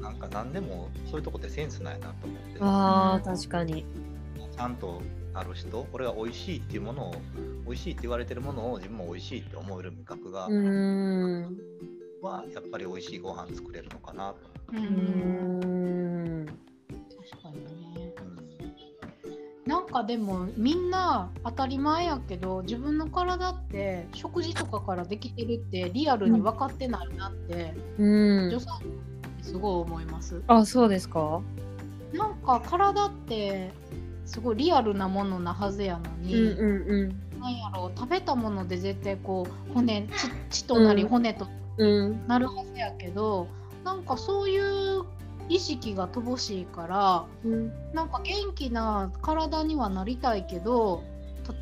[0.00, 2.58] なんか何でもそういうとこってセンスないなと思って。
[2.60, 3.84] あー確かに。
[4.52, 7.14] ちゃんとある人これが美味しいっていうものを
[7.66, 11.56] 美味しいって言われてるものを自分も美味しいって思える味覚が、うん。
[12.22, 14.38] はやっぱり美味しいご飯作れるのかなと。
[14.72, 16.46] ううんん。
[16.46, 17.70] 確かにね。
[17.78, 17.83] うん
[19.74, 28.02] なんかでもみんな当たり前やけど自分の体って食事とかからできてるってリアルに分かってないなって、う
[28.46, 28.50] ん。
[28.50, 28.82] 女さん
[29.42, 30.40] すごい思います。
[30.46, 31.40] あそうですか？
[32.12, 33.72] なんか体って
[34.24, 37.08] すごいリアルなものなはずやのうんに、うん。
[37.40, 40.02] なんやろう食べたもので絶対こう骨
[40.50, 41.08] 血血となりうん。
[41.08, 42.28] 骨とうんうん。
[42.28, 43.48] なるはずやけど、
[43.82, 45.02] なんかそういう
[45.48, 47.72] 意識が乏しいからうん。
[47.92, 51.02] なんか元気な体にはなりたいけど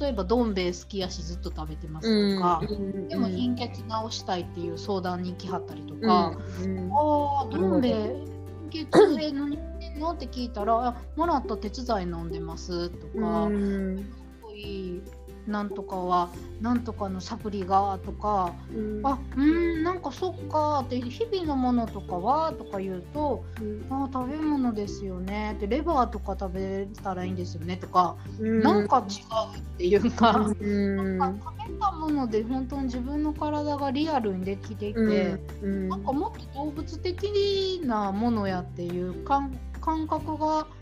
[0.00, 3.08] 例えばどん兵衛好きやしずっと食べてますとか、うん。
[3.08, 6.32] でも貧血治したいっていう相談に来はったりとか。
[6.62, 6.92] うん。
[6.92, 8.24] ああ、どん兵衛、
[8.70, 8.86] 血
[9.20, 9.58] え何し
[9.92, 10.12] てんの？
[10.12, 13.96] って聞いたら、あもらった鉄剤飲んでますとか、うん。
[13.96, 14.04] す
[14.40, 15.02] ごい
[15.46, 19.00] なんとかは、なんとかのサプリがとか、うん。
[19.04, 23.86] あうーん、なんかそっかって、日々のものとかはとか言うと、うん。
[23.90, 25.54] あ食べ物ですよね。
[25.56, 27.76] って、レバーとか食べたらいいんですよね。
[27.76, 28.62] とか、うん。
[28.62, 29.20] なんか違
[29.54, 30.46] うっていうか。
[30.60, 31.18] うん。
[31.18, 35.88] なんか食べたもので本当に自分の体がリアルにできていて、うん。
[35.88, 40.68] なんかもっと動物的なものやっていう感感覚が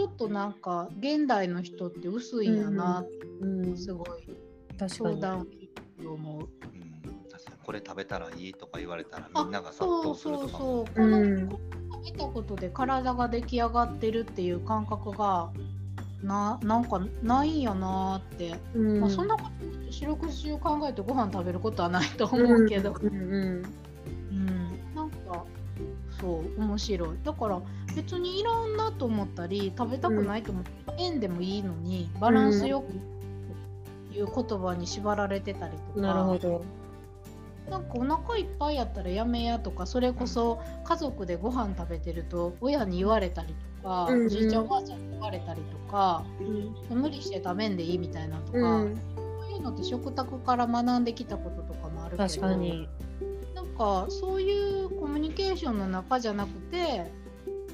[0.00, 3.76] ちょっとなんか現代の人って薄いんやなってうん。
[3.76, 4.08] すごい。
[4.78, 4.88] 確かに。
[4.88, 6.48] 相談を聞いて思う。
[7.66, 10.86] これ食べたらいいとか言われたらあみんなが殺そう到するそうとかも。
[10.86, 10.94] そう。
[10.94, 11.24] この、う。
[11.26, 11.48] ん。
[11.48, 15.52] この食べたことで体が出来上がってるっていう感覚が
[16.22, 19.00] ななんかないんやなって、うん。
[19.00, 23.74] まあ、そんなこと四六時中考えてご飯食べることはないと思うけど、うんうん。
[24.30, 25.44] うん、なんか
[26.18, 27.18] そう面白い。
[27.22, 27.60] だから
[27.94, 32.92] 別にいらんなと思ったり食べたくないと思ったら円でもいいのにバランスよく
[34.16, 36.64] いう言葉に縛られてたりとか、なるほど。
[37.70, 44.26] なんかお腹いっぱいやったらやめやとかそれこそ家族でご飯食べてると親に言われたりとか、うんうん。
[44.26, 46.24] おじいちゃんおばあちゃんに言われたりとか、
[46.90, 48.96] 無理して食べんでいいみたいなとか、うん。
[49.40, 52.88] そういうのって食卓から学んできたこととかもあるけど確かに。
[53.54, 57.12] なんかそういうコミュニケーションの中じゃなくて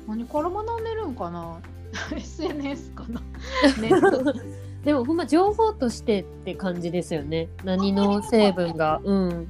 [0.06, 1.58] 何から学んでるんかな？
[2.16, 3.22] SNS かな？
[4.84, 7.48] でもほんま情報としてって感じですよね。
[7.64, 9.00] 何の成分が。
[9.04, 9.28] うん。
[9.28, 9.48] うん。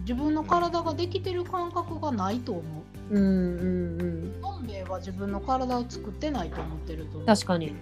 [0.00, 2.62] 自分の体ができてる感覚がないと思
[3.10, 3.18] う。
[3.18, 4.40] うんうんうん。
[4.40, 7.18] どん兵衛は自分の体を作ってないと思ってると。
[7.26, 7.74] 確かに。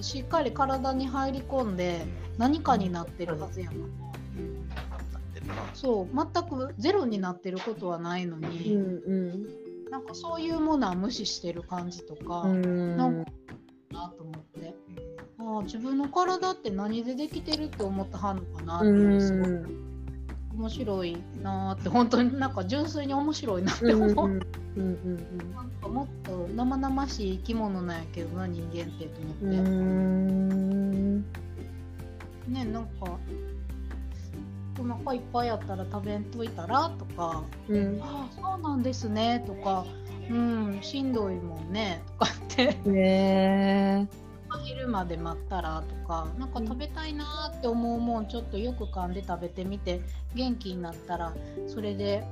[0.00, 2.06] しっかり体に入り込んで
[2.38, 4.08] 何かになってるはずやから。
[5.74, 9.48] そう全くゼロになってることはないのうに、んうん
[9.90, 12.96] なんかそういうものは無視してる感じとか、うん。
[12.96, 13.30] なんか
[13.90, 14.74] なと思って。
[15.38, 19.88] ああ自分の体って何でできてるって思ったはんのかなってすごいん
[20.58, 23.98] 面白いなーって本当になんか純粋に面白いなってう。
[23.98, 24.40] ん思う、うん
[24.76, 25.16] うん。
[25.54, 29.44] なんかもっと生々しい生き物なんやけどな人間ってと思って、
[32.50, 33.18] ねなんか
[34.80, 38.00] お腹いっぱいやったら食べんといたらとかうん。
[38.02, 39.84] ああそうなんですねとか
[40.30, 42.62] うんしんどいもんねとかって。
[42.64, 44.06] へえ。
[44.64, 50.00] 昼まで待ったらとかなんか食べたいなーって思うもんちょっとよく噛んで食べてみて
[50.34, 51.34] 元気になったら
[51.66, 52.24] それで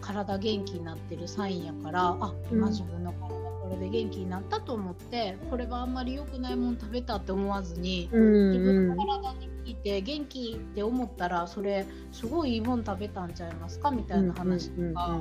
[0.00, 2.72] 体元気になってるサインやからあ今うん。
[2.72, 13.90] 自分の体これで元気になったと思ってこれはあんまり良くないもん食べたって思わずにうん自分のうん体に聞いて元気って思ったらそれすごいいいもん食べたんちゃいますか？
[13.90, 15.20] みたいな話とうんうんうんか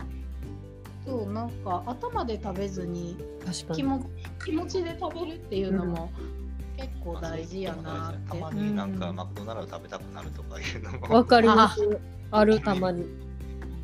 [1.05, 3.75] そうなんか頭で食べずに確かに。
[3.75, 4.09] 気も
[4.45, 6.09] 気持ちで食べるっていうのも
[6.77, 8.29] 結構大事やなって。
[8.29, 9.15] たまになんかうん。
[9.17, 11.15] マクドナルド食べたくなるとかいうのも。
[11.15, 11.99] わかります。
[12.31, 13.05] あるたまに。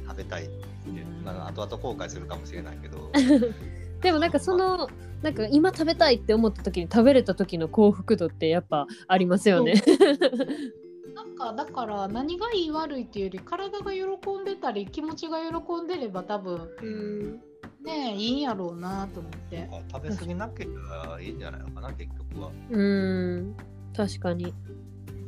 [0.08, 0.52] 食べたいって
[0.88, 0.92] う。
[0.92, 3.12] んなんか後々後悔するかもしれないけど
[4.02, 4.90] でもなんかその
[5.22, 9.74] なんか今食べたいって思った時に食べれた時の幸福度ってやっぱありますよね。
[11.14, 14.02] なんかだから何がいい悪いっていうより体が喜
[14.42, 17.42] んでたり気持ちが喜んでれば多分うん
[17.84, 19.70] ねいいんやろうなと思って。
[19.92, 23.56] 食べ過ぎなければいいんじゃないのかな結局はうん
[23.96, 24.54] 確かに。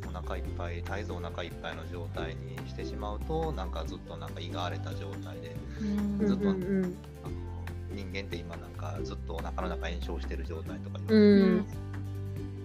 [0.08, 5.56] お腹いっぱい絶えずお腹いっぱいの状態にしてしまうとなんかずっとなんか胃が荒れた状態で
[6.26, 6.92] ずっとうんうんあの
[7.94, 11.66] 人間って今なんかずっとお腹の中炎症してる状態とか言わうれてん。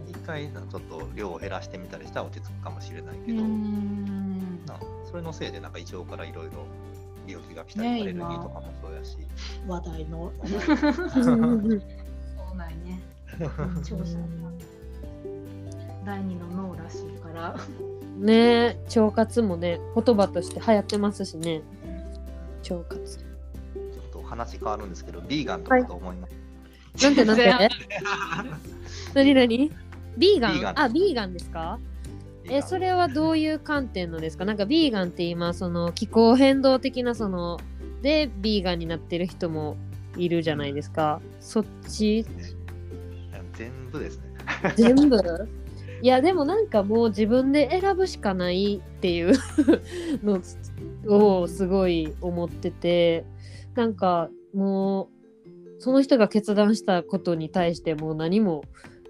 [0.10, 4.66] 一回ちょっと量を減らしてみたりしたら落ち着くかもしれないけど、うん。
[4.66, 6.66] なそれのせいでなんか胃腸からいろいろ
[7.28, 9.18] 病気が来たり、ねアレルギーとかもそうやし、
[9.68, 10.32] 話題の。
[10.42, 10.48] うん
[11.24, 13.00] そうなんね。
[13.84, 14.18] 調査。
[16.06, 17.56] 第二の脳らしいから。
[18.18, 21.62] ね腸活もね言葉として流行ってますしね。
[22.70, 23.27] 腸活
[24.28, 27.04] 話変わるんですけど、ビーガンとかと思います？
[27.04, 27.48] なんてなんて
[29.14, 29.72] 何何？
[30.18, 30.54] ビーガン？
[30.54, 30.80] ビーガン。
[30.80, 31.80] あビーガンですか？
[32.50, 34.46] えそれはどういう観点のですか？
[34.46, 37.60] なんかビーガンって今その気候変動的なその
[38.02, 39.78] でビーガンになってる人も
[40.16, 41.22] いるじゃないですか。
[41.40, 42.26] そっち？
[43.54, 44.24] 全部ですね。
[44.76, 45.18] 全部？
[46.00, 49.34] いやでもなんかもう自分で選ぶしかないっていう
[50.24, 50.40] の
[51.08, 53.26] をすごい思ってて
[53.78, 58.64] なんかもうその人が決断したことに対してもう何も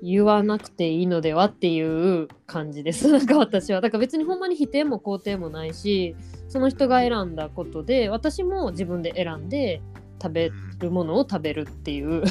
[0.03, 6.17] 言わなくていいのではっていう感じです なんか私はだから別にほんまに否定も肯定もないし
[6.49, 9.82] その人が選んだことで私も自分で選んで
[10.21, 12.23] 食べるものを食べるっていう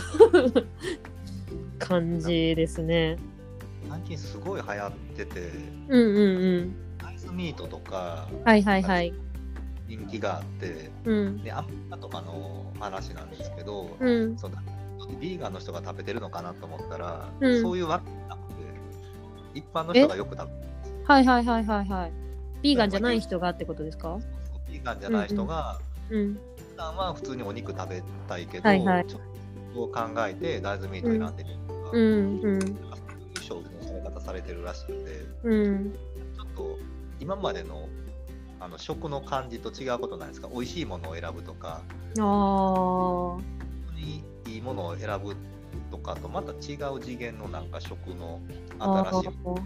[1.81, 3.17] 感じですね。
[3.89, 5.41] 最近すごい流行ってて、
[5.89, 6.77] うんうんうん。
[7.07, 9.15] アイスミートとかはいはいはい。
[9.89, 11.43] 人気があって、うん。
[11.43, 14.39] でアメリカとかの話なんですけど、うん。
[14.39, 14.57] その
[15.21, 18.55] ビーガンの人が食べてるのかなと思ったら、うんそういうわけなくて、
[19.55, 22.13] 一般の人がよく食べてるはいはいはいはいはい。
[22.63, 24.19] ビーガンじゃない人がってことですか？
[24.69, 25.79] ビーガンじゃない人が、
[26.11, 26.35] うん。
[26.35, 29.21] 普段は普通にお肉食べたいけど、はいはいちょっ
[29.75, 32.77] と考えて大豆ミート選んでみるとか、うんうんなんか
[33.47, 35.93] そういう勝負のされ方されてるらしくて、うん。
[35.93, 36.79] ちょっと
[37.21, 37.89] 今までの
[38.59, 40.49] あの食の感じと違うことないですか？
[40.49, 41.83] 美味しいものを選ぶとか。
[42.19, 42.25] ああ。
[42.25, 43.43] 本
[43.89, 45.37] 当にいいものを選ぶ
[45.91, 48.41] とかとまた違う次元のなんか食の
[48.79, 49.61] あ新しいー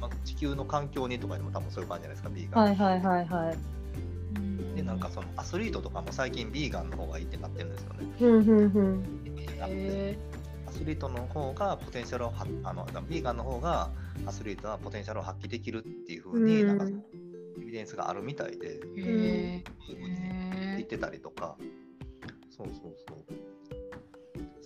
[0.00, 1.86] まあ地球の環境にとかにも多分そうい。
[1.86, 3.26] う感じじゃないですかビーガン、はいはいはい。
[3.26, 3.56] はい。
[4.76, 8.06] でなんかそのアスリートとかも最近ビーガンの方がいいってなってるんですよね。
[8.20, 9.04] うんうんうん。
[9.68, 10.18] へ
[10.66, 13.90] アスリートの方がポテンシャルをはあのビーガンの方が
[14.26, 17.02] アスリートはポテンシャルを発揮できるっていう風に、なんかうん
[17.60, 19.64] エビデンスがあるみたいでそういう風に
[20.00, 20.86] 言えっ。
[20.86, 21.56] てたりとか、
[22.50, 22.76] そうそう
[23.08, 23.24] そう。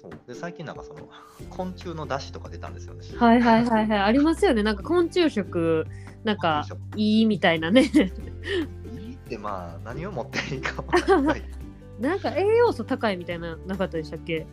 [0.00, 1.08] そうで最近なんかその
[1.50, 3.04] 昆虫の出汁とか出たんですよね。
[3.18, 3.98] はいはいはいはい。
[4.00, 4.62] ありますよね。
[4.62, 5.86] なんか昆虫食、
[6.24, 7.82] なんかいいみたいなね。
[7.82, 11.42] いいってまあ何を持っていいかわかんない。
[12.00, 14.46] なんか栄養素高いみたいななかったでしたっけ？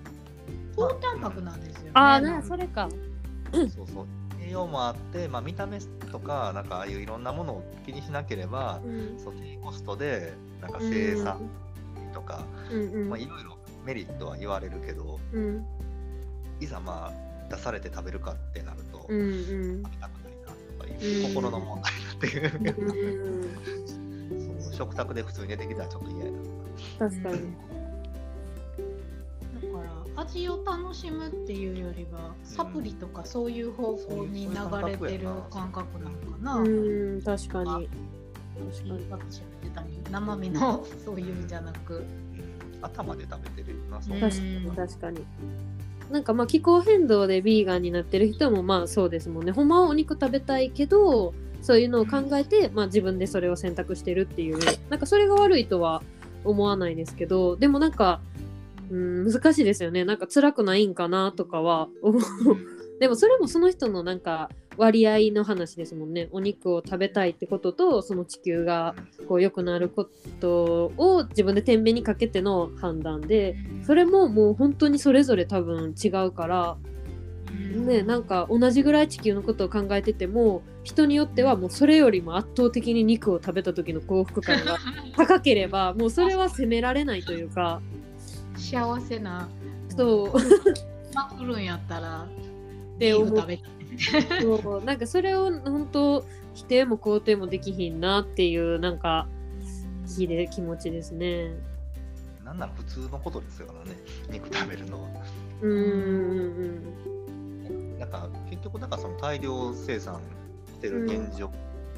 [0.76, 1.92] 高タンパクなんですよね。
[1.94, 2.90] ああ、なそれか。
[3.54, 3.88] そうそう。
[4.48, 5.80] 栄養もあって、まあ見た目
[6.12, 9.20] とかなんかああいういろんなものを気にしなければ、うん。
[9.20, 11.50] そう低コストでなんか生産
[12.14, 13.10] とか、うんうん。
[13.10, 15.66] まあいろいろメリットは言われるけど、うん。
[16.60, 19.84] いざまあ出されて食べるかってなると、うんうん。
[19.84, 21.34] 食べたくないなとかいううん。
[21.34, 22.82] 心の問題だっていう。
[22.82, 23.48] うん
[24.78, 26.38] 食卓で普通に出てきたらちょっと嫌やな。
[27.00, 27.77] 確かに。
[30.18, 36.56] 味を楽しむっていうよりはサプリとかそういう方向に流れてる感覚なのかな。
[36.56, 37.70] うん、確かに。
[37.70, 39.08] 確かに。
[39.10, 42.04] 私が言ってたに生身のそういうんじゃなく。
[42.82, 45.26] 頭で食べてるよな、そううん確かに確かに。
[46.12, 49.52] なんかまあ気候変動でビーガンになってる人もまあそうですもんね。
[49.52, 56.02] ほんまはお肉食べたいけど、そういうのを考えて、まあ自分でそれを選択してるっていう、なんかそれが悪いとは
[56.46, 58.22] 思わないですけど、でもなんか、
[58.90, 60.06] うん、難しいですよね。
[60.06, 62.22] なんか辛くないんかなとかは思う。
[63.00, 66.30] でもそれもその人のなんか割合の話ですもんね。
[66.32, 68.96] お肉を食べたいってことと、その地球が
[69.28, 70.08] こう良くなるこ
[70.40, 76.78] とを自分で天秤にかけての判断で、それももう本当にそれぞれ多分違うから、
[77.76, 84.78] ね、なんか同じぐらい地球のことを考えてても人によってはもうそれよりも圧倒的に肉を食べた時の幸福感が
[85.16, 87.82] 高ければもうそれは責められないというか
[88.70, 89.48] 幸せな
[89.96, 90.34] そう
[91.14, 92.28] まくるんやったら
[92.98, 93.64] でビーフ食べた
[94.38, 94.42] い。
[94.42, 99.28] そうなんかそれを本当否定も肯定もできひんなっていうなんか
[100.08, 101.52] 気で気持ちですね。
[102.44, 103.98] なんなら普通のことですからね、
[104.30, 105.10] 肉食べるのは。
[105.62, 105.76] うんう
[107.74, 110.22] んなんか結局、なんかその大量生産
[110.76, 111.52] してる現状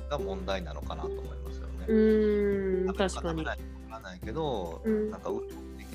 [0.09, 1.85] が問題なのかなと思いますよね。
[1.87, 3.43] うん確かに食べ。
[3.43, 5.41] ないからないけど、うんなんか売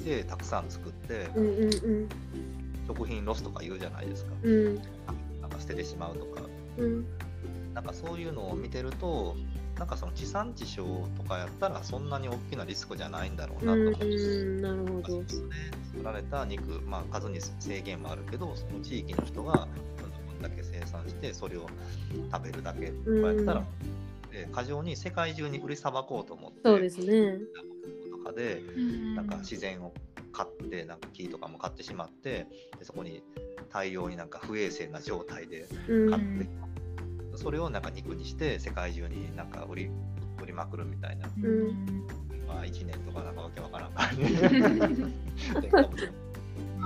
[0.00, 1.66] ってたくさん作って、うんうんう
[2.04, 2.08] ん
[2.86, 4.32] 食品ロスとか言うじゃないですか。
[4.42, 4.74] うん
[5.40, 6.42] なんか捨ててしまうとか。
[6.78, 7.06] うん
[7.72, 9.34] なんかそういうのを見てると、
[9.76, 10.86] なんかその地産地消
[11.16, 14.06] とかやったらそんなに大きなリスクじゃないんだろうなと思って。
[14.06, 15.24] うんなるほど。
[15.24, 15.28] で
[15.92, 19.66] 作られた肉、まあ、数に制限もあるけど、その地域の人が
[20.40, 21.66] だけ生産して、それを
[22.30, 23.64] 食べるだけとかやったら、
[24.30, 27.38] で過剰に世界中に売りさばこうと思って、そうですね。
[28.24, 28.62] とかで、
[29.14, 29.92] なんか自然を
[30.32, 32.46] 買って、なんか木とかも買ってしまって、
[32.78, 33.22] でそこに
[33.70, 36.10] 大量になんか不衛生な状態でうん。
[36.10, 36.48] 買って、
[37.36, 39.90] それをなんか肉にして世界中になんか売り
[40.42, 41.32] 売りまくるみたいな、ん。
[42.46, 44.22] まあ、1年とかなんかわけわからん感じ。
[45.60, 45.70] で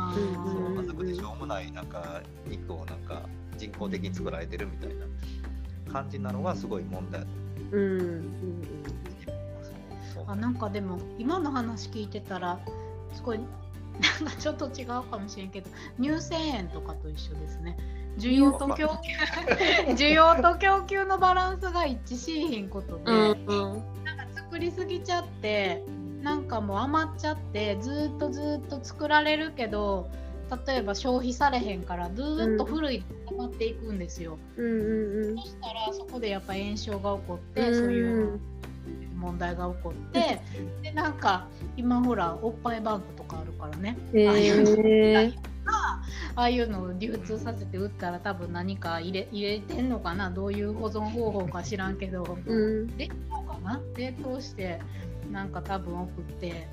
[0.01, 3.23] あそうくてしょうもないなんか肉をなんか
[3.57, 7.25] 人工的に作られてるみたいな感じなのがすごい問題。
[7.73, 8.78] うん
[10.29, 12.61] あなんかでも今の話聞いてたら
[13.15, 15.71] すごいなんかちょっと違うかもしれんけど
[16.01, 17.77] 乳腺炎とかと一緒ですね。
[18.19, 24.05] 需要と供給需要と供給のバランスが一致しいひんことで、うんうん。
[24.05, 25.83] なんか作りすぎちゃって
[26.23, 30.11] なんかもう余っちゃってずーっとずーっと作られるけど
[30.67, 34.65] 例えば消費されへんからずーっと古い溜まっていくんですよ、うん。
[34.65, 37.75] うんそしたらそこでやっぱ炎症が起こって、うん。
[37.75, 38.41] そういう
[39.19, 40.41] 問題が起こって
[40.83, 41.47] でなんか
[41.77, 43.99] 今ほらおっぱいバンクとかあるからね。
[44.15, 45.35] へああいうえ
[46.35, 50.31] ああいうのを流通させて売ったら多分何か入れ入れてんのかな。
[50.31, 52.39] どういう保存方法か知らんけど。
[52.47, 52.55] う
[52.85, 52.87] ん。
[52.97, 53.81] 冷凍かな。
[53.97, 54.81] 冷凍して
[55.33, 56.69] なんか多分送って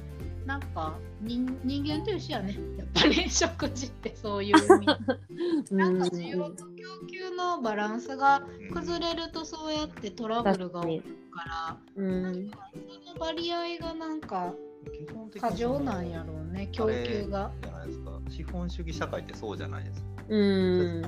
[0.45, 2.57] なんか人人間と一緒やね。
[2.77, 4.85] やっぱり食事ってそういう意味。
[5.75, 14.53] なんか需要と供給のバランスが崩れるとそうやってトラブルが起こるからうんその割合がなんか
[14.85, 16.67] 基本的に過剰なんやろうね。
[16.71, 17.51] 供給が。
[17.61, 18.21] じゃないですか。
[18.29, 20.07] 資本主義社会ってそうじゃないですか。
[20.29, 21.01] うん。
[21.01, 21.07] で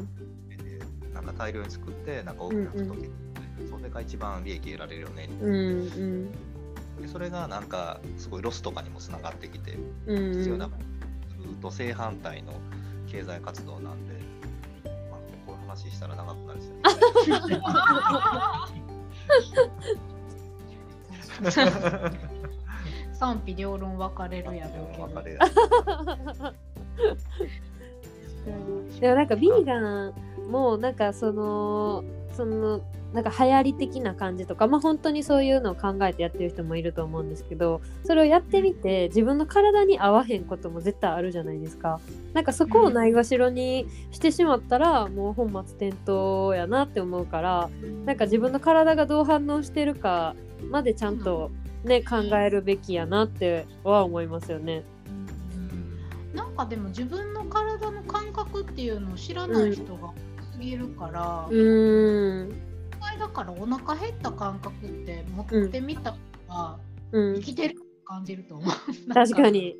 [1.14, 3.12] なんか大量に作ってなんか多くの人と結
[3.70, 6.32] それが一番利益得られるよねうんうん
[7.02, 9.78] でそれがなんかすごいロスとかにもつながってきて
[10.08, 10.34] うん。
[10.34, 10.76] 必要なずっ
[11.62, 12.54] と正反対の
[13.08, 14.14] 経済活動なんで、
[15.10, 16.82] まあ、こういう話したら長くなるしね。
[23.14, 25.08] 賛否両論分かれるやろうけど。
[25.08, 25.22] 分か。
[25.28, 25.40] れや
[29.00, 30.14] でもなんかビーガン
[30.50, 32.04] もなんかその
[32.38, 32.82] その
[33.14, 42.00] なんか流行り的な感じとかまあ本当にそういうのを考えてやってる人もいると思うんですけどそれをやってみて自分の体に合わへんことも絶対あるじゃないですか。
[42.34, 47.70] なんかそこをないがしろにしてしまったらもう本末転倒やなって思うから
[48.06, 50.36] なんか自分の体がどう反応してるか
[50.70, 51.50] までちゃんと
[51.84, 54.84] ね考えるべきやなっては思いますよね。
[56.36, 62.68] なんかでも自分の体の感覚っていうのを知らない人が多すぎるから、うーん
[63.20, 66.16] だからお腹減った感覚って持ってみた
[66.48, 66.78] ら、
[67.12, 69.14] うん生きてる感じると思う。
[69.14, 69.76] 確かに。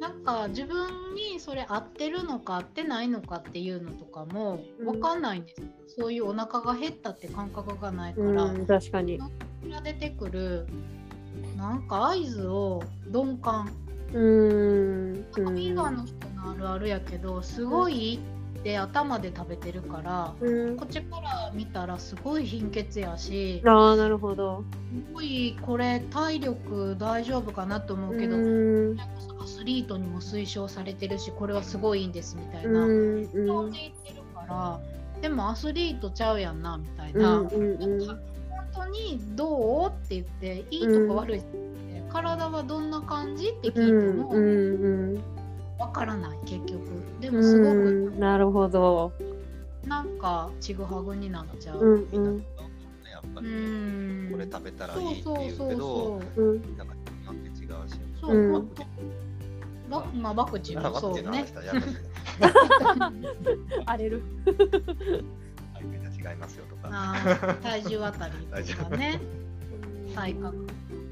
[0.00, 9.18] なんか自分にそれ合ってるのか合ってないのかっていうのとかもうん分かんないんですよ、そういうお腹が減ったって感覚がないから、うん、確かに。
[9.18, 9.30] か
[9.68, 10.66] ら出てくる
[11.56, 13.70] なんか合図を鈍感
[14.12, 15.12] うーん。
[15.14, 18.33] なんかビーガンの人のあるあるやけどすごいって
[18.72, 20.76] 頭で食べてるから、うん。
[20.76, 24.64] こっちから見たらすごい貧血やしああ、なるほど。
[25.08, 28.40] すごいこれ体力大丈夫かなと思うけど、う
[28.94, 28.96] ん。
[29.40, 32.72] アスリートにも推奨されてるしこれはすごいいいんですみたいうん。
[32.72, 33.46] な、うん。
[33.46, 34.80] そうで言ってるから
[35.20, 37.22] でもアスリートちゃうやんなみたいうん。
[37.22, 37.48] な、うん。
[37.48, 38.18] 本
[38.74, 45.22] 当にどうって言っていいとか悪いって、体はどんな感じって聞いてもうん。
[45.78, 46.80] わからない結局
[47.20, 48.18] でもすごくうん。
[48.20, 49.12] なるほど。
[49.86, 51.78] なんかちぐはぐになっちゃう。
[51.78, 52.08] うん。
[52.10, 52.38] みんなうん。
[53.10, 53.42] やっぱう
[54.32, 56.20] これ食べたらそういいってそうけど。
[56.76, 58.70] なんか人によって違うしそう、うん
[59.88, 61.44] まバまあ、バクチあもワクチンのそうね
[63.98, 64.22] れる。
[65.74, 69.20] はいみんな違いますよとか体重あたりとかね
[70.14, 70.66] 体格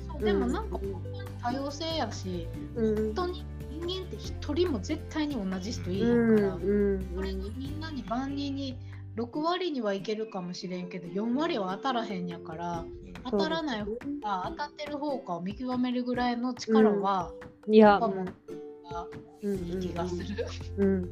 [0.08, 2.96] そうでもなんか本当に多様性やしうん。
[2.96, 6.36] 本当に人間って一人も絶対に同じ人いいうん。
[6.36, 7.04] から、うん。
[7.14, 8.78] これにみんなに万人に
[9.16, 17.30] 6割にはいけるかもしれんけど4割は当たらへんやからうん当たらない方か当たってる方かを見極めるぐらいの力は、
[17.68, 18.08] いややっぱ。
[18.08, 18.24] もう
[18.92, 19.06] が
[19.42, 19.54] うん。
[19.54, 20.46] いい気がする。
[20.78, 21.08] うん。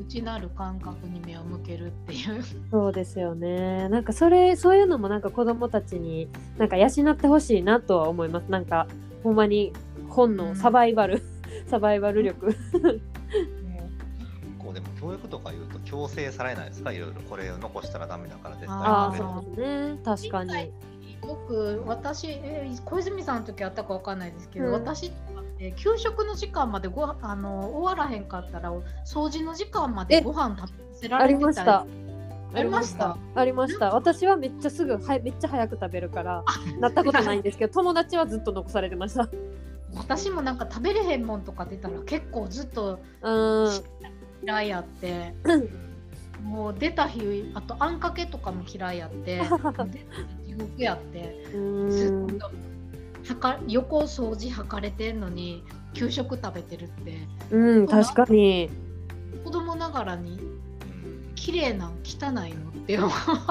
[0.00, 2.42] 内なる感覚に目を向けるっていう。
[2.70, 3.88] そうですよね。
[3.88, 8.50] なんかそれそういうのもなんか子供たちになんか養ってほしいなとは思います。
[8.50, 8.86] なんか
[9.22, 9.72] ほんまに
[10.08, 11.22] 本能サバイバル、
[11.68, 12.54] サバイバル力。
[14.58, 16.92] こうでも教育とか言うと強制されないですか？
[16.92, 19.98] いろいろこれを残したらダメだから絶対ああ食べるそうですね。
[20.04, 20.72] 確かに。
[21.26, 28.72] よく私、えー小泉さんの時あったかわかんないですけど、うん私とかって給食の時間までご飯あの終わらへんかったら
[29.04, 31.86] 掃除の時間までご飯食べさせらあれてたりました。
[32.54, 33.16] ありました？
[33.34, 33.90] ありました。
[33.94, 36.44] 私はめっちゃすぐはいめっちゃ早く食べるから
[36.80, 39.28] なったことないんですけど 友達はずっと残されてました。
[39.94, 43.82] 私もなんか食べれへんもんとか出たら結構ずっとうん。
[44.42, 45.34] 嫌いやって。
[46.42, 49.40] もう出た日あとあんかけとかも嫌いやって。
[50.46, 51.46] 地獄やって。
[51.54, 52.50] うずんっと
[53.28, 55.64] はか横掃除はかれてんのに
[55.94, 57.18] 給食食べてるって。
[57.50, 58.70] うん確かに。
[59.44, 63.10] 子供ながらにうん綺麗なん汚いのって思う。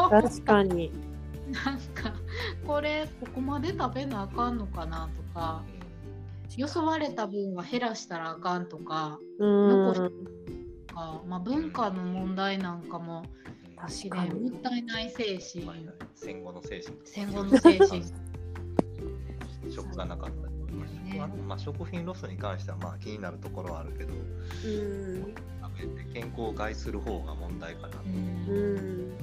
[0.09, 0.91] 確かに。
[1.65, 2.13] なんか
[2.65, 5.61] これここまで食べなあかんのかなとか
[6.55, 9.93] よそわれた分は減らしたらあかんとかうん。
[9.93, 10.11] 残
[10.97, 13.23] か、まあ、文化の問題なんかも
[13.75, 14.33] 確かに。
[14.33, 15.65] ねもったいない精神。
[15.65, 15.75] まあ
[16.15, 16.97] 戦後の精神。
[17.03, 18.03] 戦後の精神。
[19.69, 21.33] 食がなかったりとかまあ食はね。
[21.47, 25.35] まあ、食品ロスに関してはまあ気になるところはあるけどうん。
[25.77, 29.17] 食べて健康を害する方が問題かなと、ううんん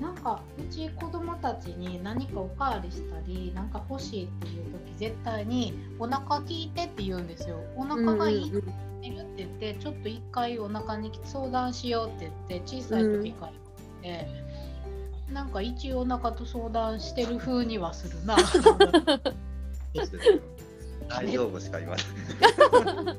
[0.00, 8.64] なんかうち子供たちに何かおかわりしたりなんか欲しいっていう時絶対にお腹聞いてって言うんですよお腹がいいって言っ
[9.02, 13.52] てるって言ってちょっと一回お腹に相談しようって言って小さい時から
[14.02, 14.28] 言って、
[15.32, 18.36] なんか一応お腹と相談してる風にはするな
[21.08, 23.16] 大丈夫しか言わない。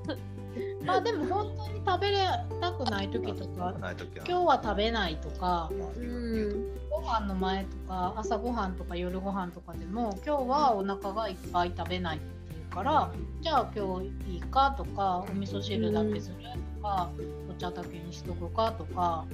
[0.86, 2.17] まあでも本当に食べれ
[2.61, 6.78] たくない時とかない時は今日は食べないとかまあうん。
[6.89, 13.11] ご飯の前とか朝ごはんとか夜ご飯とかでも今日はお腹がいっぱい食べないっていうから
[13.41, 16.36] じゃあ今日いいかとかお味噌汁だけする
[16.78, 17.09] とか
[17.49, 19.25] お茶だけにしとくかとか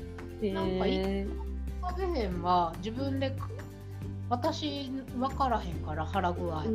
[0.42, 1.28] なんかいいへ
[1.82, 3.36] 食べへんは自分で
[4.30, 6.64] 私分からへんから腹具合。
[6.64, 6.70] ー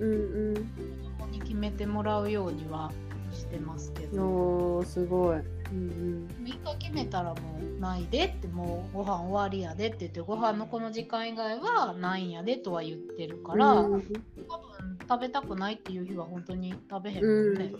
[0.00, 0.54] うんうん。
[0.54, 2.90] 子供に決めてもらうようには
[3.34, 5.38] してますけうんどすごい。
[5.38, 14.02] うん一回決めたらもうないでってもうご飯終わりやでって言ってご飯のこの時間以外はないんやでとは言ってるから、うん。
[14.48, 17.72] 多分食べたくないっていう日は本当に食べへんもんね。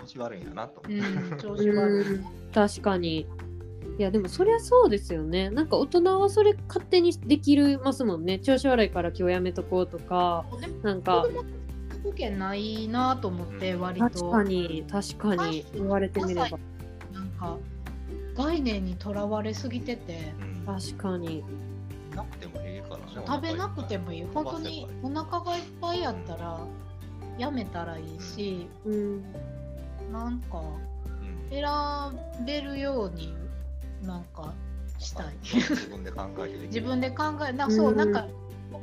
[0.00, 0.82] 調子悪いんやなと。
[0.86, 0.92] う。
[0.92, 2.14] ん、調子悪い。
[2.14, 2.24] うん。
[2.52, 3.26] 確かに。
[3.98, 5.50] いやでもそりゃそうですよね。
[5.50, 8.38] なんか大人はそれ勝手にできるますもんね。
[8.38, 10.44] 調子悪いから今日やめとこうとか。
[10.82, 11.44] なんか子供
[12.02, 14.08] 保険ないなと思って割と。
[14.08, 15.64] 確かに確かに。
[15.74, 16.48] 言われてみれば。
[17.12, 17.58] なんか
[18.34, 20.32] 概念にとらわれすぎてて。
[20.40, 20.74] うん。
[20.74, 21.44] 確かに。
[22.14, 23.26] なくてもいいからね。
[23.26, 24.24] 食べなくてもいい。
[24.34, 26.60] 本当にお腹がいっぱいやったら
[27.38, 29.22] やめたらいいしうん。
[30.12, 31.50] なんかうん。
[31.50, 31.64] 選
[32.44, 33.34] べるように
[34.02, 34.52] なんか
[34.98, 35.26] したい。
[35.42, 36.68] 自分で考えてできる。
[36.68, 38.26] 自分で考えなそう、うんなんか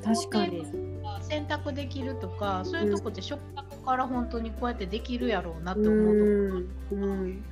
[0.03, 0.88] 確かに
[1.21, 7.03] 選択できるとかそういうとこって食卓から本当にこうやってできるやろうなって思うと、うん。
[7.03, 7.43] うん。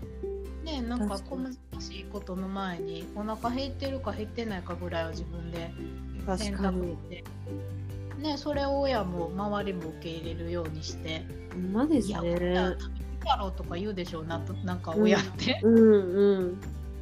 [0.64, 5.72] ねなんか小難しいことの前にお腹減ってるか減ってないかぐらいは自分で
[6.38, 7.24] 選択して、
[8.20, 11.26] ね、それを親も周りも受け入れるようにして。
[11.54, 16.58] ほんまですいや、ねこんなん食べるやろうとか言うでしょうなとなんか親って、うんうん。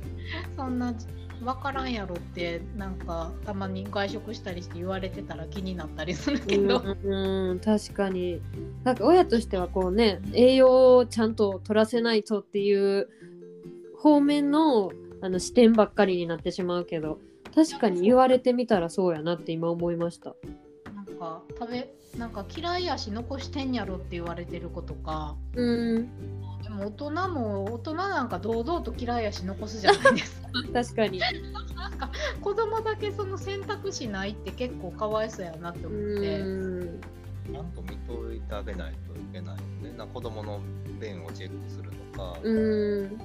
[0.56, 0.93] そんな
[1.42, 8.42] 分からんやろってなんかたまに外食したりして言われてたら気になったりするけど、うんうん、確かに。
[8.84, 13.10] なんか親としてはこうね栄養をちゃんと取らせないとっていう
[13.98, 17.20] 方面のあの視点ばっかりになってしまうけど
[17.56, 20.36] 確かに言われてみたらそうやなって今思いました。
[21.16, 26.07] なんか食べなんか嫌いやし残してんやろって言われてる子とかうん
[26.61, 31.20] でも大人も大人なんか堂々と嫌いやし残すじゃないですか 確かに。
[31.20, 32.09] なんか
[32.41, 36.39] 子供だけその選択肢ないって結構かわいそうやなって思って。
[36.39, 36.45] う
[36.84, 37.01] ん
[37.45, 39.95] ちゃんと見といてあげないといけないよね。
[39.95, 40.59] なんか子供の
[40.99, 43.18] 便をチェックするとか、うん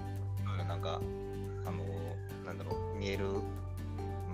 [0.69, 1.01] なんか、
[1.67, 1.85] あの、
[2.45, 3.25] なんだろう、見える、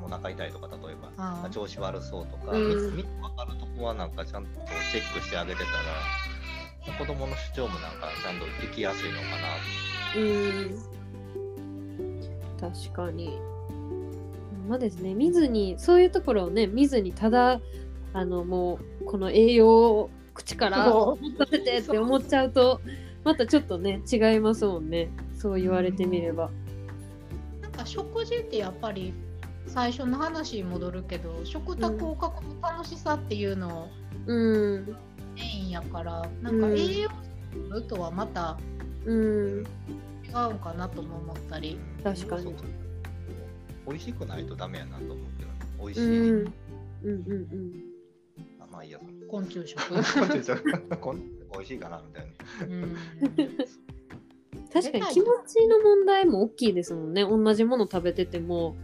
[0.07, 2.97] お腹痛いとか、例えば、調子悪そうとか、うん。
[2.97, 4.51] 見て分かるとこはなんかちゃんと
[4.91, 10.21] チェックしてあげてたら、子供の主張もなんかちゃんと聞きやすいのかな。
[10.21, 10.25] う
[12.69, 12.71] ん。
[12.73, 13.39] 確かに。
[14.69, 17.61] まあですね見ずにそういうところをね見ずにただ
[18.13, 22.81] あのもうこの栄養を口からそさせてって思っちゃうと
[23.23, 25.09] またちょっとね違いますもんね。
[25.37, 26.51] そう言われてみれば。
[27.61, 29.13] なんか食事ってやっぱり
[29.67, 33.89] 最初の話に戻るけど食卓を囲む楽しさっていうのを
[34.27, 34.97] うん
[35.35, 37.11] メインやからなんかうん栄養
[37.71, 38.59] 素とはまた
[39.05, 39.67] うん
[40.25, 42.43] 違うんかなとも思ったり、確かに。
[42.43, 42.55] そう
[43.87, 45.51] 美味しくないとダメやなと思うけど、
[45.85, 46.31] 美味しい。
[46.31, 46.55] うん。
[47.05, 47.73] うんうん
[48.61, 48.99] あまあいいや、
[49.31, 49.79] 昆虫食、
[51.01, 52.27] こん美味しいかなみたい
[52.69, 52.75] な。
[52.75, 52.97] うん、
[54.73, 57.23] 確かに気持ちの問題も大きいですもんね。
[57.23, 58.77] 同じもの食べてても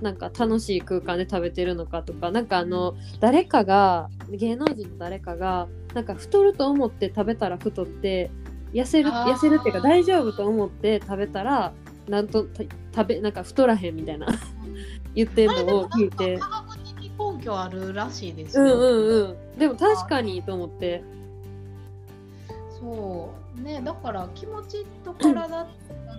[0.00, 8.30] なんか楽しい空間で食べてるのかとかなんかあの誰かが芸能人の誰かがなんか太ると思って食べたら太って
[8.72, 11.72] 痩せる痩せるっていうか大丈夫と思って食べたら
[12.08, 12.62] なんとた
[12.94, 14.26] 食べなんか太らへんみたいな
[15.14, 16.38] 言ってるのを聞いて。
[17.20, 18.64] 根拠あるらしいですよ。
[18.64, 19.58] うんうんうん。
[19.58, 21.02] でも確かにと思って。
[22.78, 23.60] そう。
[23.60, 25.66] ねだから気持ちと体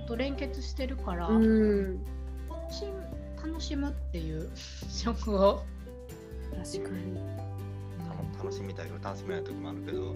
[0.08, 2.04] と連結してるから、うん。
[2.50, 3.11] 楽しむ
[3.46, 4.50] 楽しむっていう
[4.90, 5.64] 食を。
[6.52, 7.16] 確かに。
[8.10, 10.16] 楽楽しみたいけど楽しめない時もあるけど。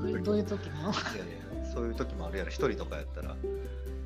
[0.00, 0.76] どういうどういう時の？
[0.76, 0.90] いやい
[1.64, 2.50] やそういう時もあるやろ。
[2.50, 3.36] 一人とかやったら。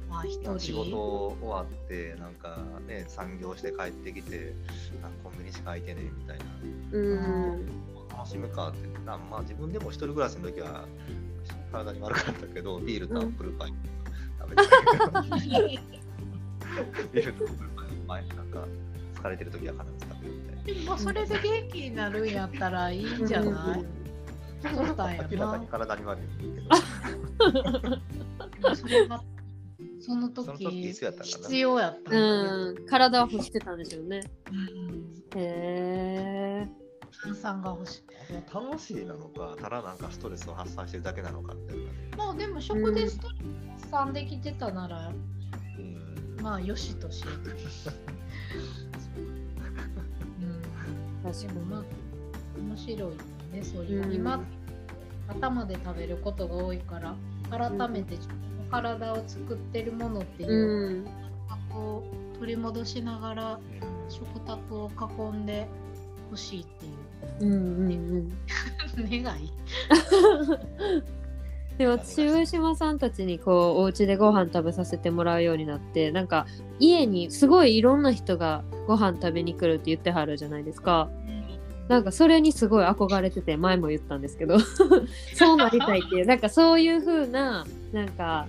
[0.08, 0.58] まあ一人。
[0.58, 0.96] 仕事
[1.40, 4.54] 終わってなんかね産業して帰ってきて
[5.02, 6.44] なんかコンビニしか空いてねえみたいな。
[6.92, 7.66] うん。
[8.10, 10.86] 楽しむかってなまあ自分でも一人暮らしの時は
[11.72, 13.74] 体に悪かったけどビールとアップルパイ
[14.40, 14.68] 食べて
[15.12, 15.88] たけど
[17.12, 17.34] ビール
[18.06, 18.66] 前なんか
[19.14, 20.98] 疲れてる時は必ず食べるみたいな。
[20.98, 23.84] それで元気になるんやったらいいんじゃない？
[24.62, 25.66] そうだよな明らかに。
[25.66, 26.70] 体に悪いけど。
[28.74, 29.22] それが
[30.00, 34.22] そのその時時必要やったうん体は欲してたんでしょうね。
[34.50, 35.04] うん。
[35.36, 36.68] へえ
[37.22, 38.02] 炭酸が欲しい。
[38.52, 43.34] 楽しいなのかただなんかストレスを発散してるだけなのかっていうのがねまあでも食でストレ
[43.78, 45.43] ス発散できてたなら、うん
[46.44, 47.24] まあよしとし。
[47.24, 47.30] う。
[47.30, 47.32] ん、
[51.22, 51.48] 確かに。
[51.48, 51.84] でもまあ
[52.58, 53.10] 面白いよ
[53.50, 54.14] ねそういう、うん。
[54.14, 54.44] 今
[55.28, 57.16] 頭で食べることが多いから
[57.50, 61.06] 改めて自分の体を作ってるものっていうう、ん。
[61.70, 63.58] こう取り戻しながら
[64.10, 64.90] 食卓を
[65.32, 65.66] 囲んで
[66.30, 66.92] ほしいっていう。
[67.40, 68.32] うんうんうん。
[69.24, 69.50] 願い。
[71.78, 76.46] で私上島さんたちにこうお家でご飯食べさせてもらうようになってなんか
[76.78, 81.10] 家にすごいいろんな人がご飯食べに来るって言ってはるじゃないですか。
[81.88, 84.58] なんかそれにすごい憧れてて前も言ったんですけど。
[85.34, 88.46] そうなりたいっていうなんかそういう風ななんか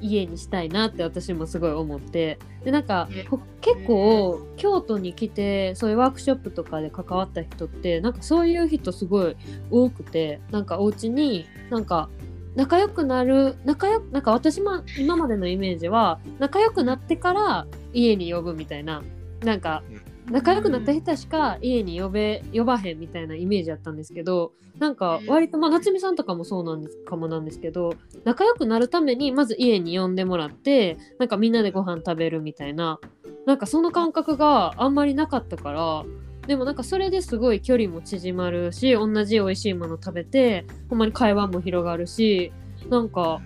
[0.00, 2.38] 家にしたいなって私もすごい思って。
[2.64, 9.36] でなんかこ結構京都に来てそういうワークショップとかで関わった人ってなんかそういう人すごい
[9.70, 12.08] 多くてなんかお家になんか
[12.56, 19.02] 仲良くなる仲良くなんか私も今までのイメージは仲良くなってから家に呼ぶみたいな
[19.44, 19.82] なんか
[20.30, 27.94] 仲良くなった人しか家に呼べ呼ばへんみたいなイメージだったんですけどなんか割とまあ夏美さんとかもそうなんですかもなんですけど
[28.24, 32.98] 仲良くなるためにまず家に呼んでもらってなんかみんなでご飯食べるみたいな
[33.46, 36.04] なんかその感覚があんまりなかったから
[36.46, 42.52] でもなんかそれですごい距離も縮まるし同じ美味しいもの食べてほんまに会話も広がるし
[42.88, 43.40] なんか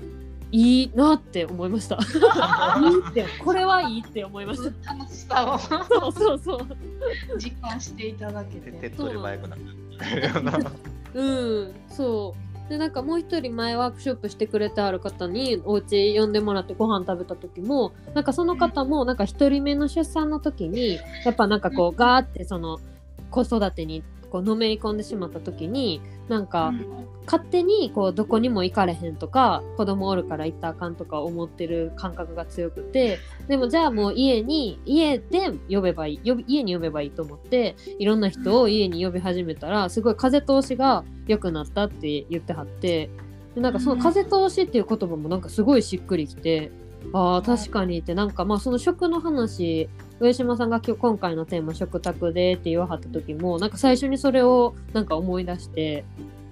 [0.52, 1.96] いいなって思いました。
[1.96, 4.94] いいってこれはいいって思いました。
[4.94, 5.76] 楽しさをそ
[6.08, 6.66] うそうそう。
[7.38, 8.86] 実感していただけ手手て。
[8.88, 10.72] っ取り早くなるような
[11.14, 12.49] うん、そう。
[12.70, 22.78] でなんかもう一人前ワークショップしてくれてある方にお家呼んでもらってご飯食べた時もなんかその方もなんか一人目の出産の時にやっぱなんかこうガーってその
[23.32, 26.72] 子育てにこうのめり込んでしまった時になんか
[27.26, 33.18] 勝手にこうどこにも行かれへんとか子供おるから行ったらあかんとか思ってる感覚が強くて
[33.48, 43.10] でもじゃあもう家に家で呼べばいい家に呼べばいいと思っていろんな人を家に呼び始めたらすごい風通しが良くなったって言ってはって
[43.54, 46.70] でなんかその風通しっていう言葉もなんかすごいしっくりきて
[47.12, 49.88] あー確かにってなんかまあその食の話
[50.20, 56.04] 上島さんが今日今回のテーマ食卓でって言わはった時もなんか最初にそれをなんか思い出して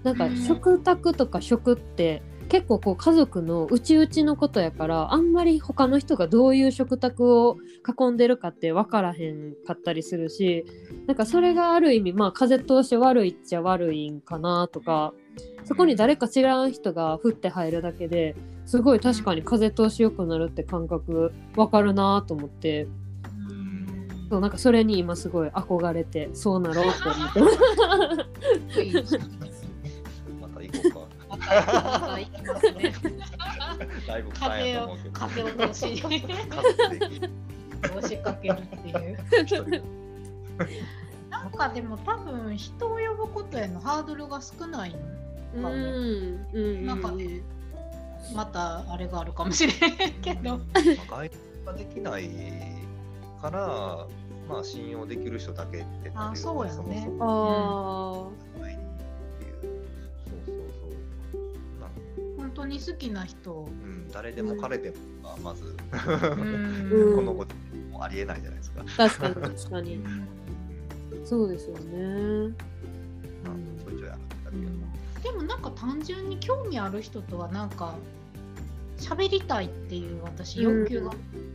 [0.02, 0.36] なんかうん。
[0.36, 10.64] 食卓とか食って結構こう家族の内々のことやからあんまり他の人がどういう食卓を囲んでるかって分からへんかったりするし
[11.06, 15.12] なんかそれがある意味まあ風通し悪いっちゃ悪いんかなとか
[15.64, 22.88] そこに誰か違う人が降って入るだけですごい確かに風通し良くなるって感覚分かるなと思って
[24.30, 27.58] そうなんかそれに今すごい憧れてそうなろうって思ってます。
[30.40, 31.00] また行こうか。
[31.30, 32.94] またまた行きますね。
[34.06, 35.12] だいぶ臭い風をと思うけど。
[35.12, 37.30] 風を通しに風的
[37.84, 39.18] 押しかけるっていう。
[41.30, 44.96] なんかでも多分人を呼ぶことへのハードルが少ない
[45.54, 45.78] うんかもう
[46.58, 47.42] ん中で
[48.34, 49.78] またあれがあるかもしれん
[50.20, 50.58] けど。
[50.58, 52.28] まあ外出ができない
[53.40, 54.06] から、
[54.48, 58.38] まあ信用できる人だけってなあるそうやねあそう。
[58.46, 58.76] そう
[60.46, 61.80] そうそう。
[61.80, 61.90] なん
[62.36, 63.52] 本当に好きな人。
[63.52, 64.90] うん、誰でも彼で
[65.22, 68.82] もがまず、うん このご時世もありえないじゃないですか。
[68.82, 70.28] あ確かに確かにうん
[71.24, 72.54] そうですよね。
[73.44, 74.86] まあ、ちょいちょいあるってだけでも。
[75.22, 77.96] でもなんか単純に興味ある人とはなんか
[78.96, 81.48] 喋りたいっていう私欲求が、うん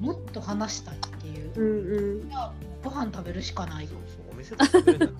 [0.00, 0.98] もっと話したい
[1.56, 1.66] うう、ん。
[1.66, 2.52] うんじゃあ
[2.82, 5.10] ご飯食べるしかないそうそうお店で食べれない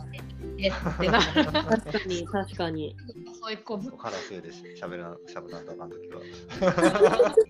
[0.58, 2.96] えってなる確かに確かに
[3.40, 6.20] そういうこと腹せいでしゃべらしゃべらんとあかんときは。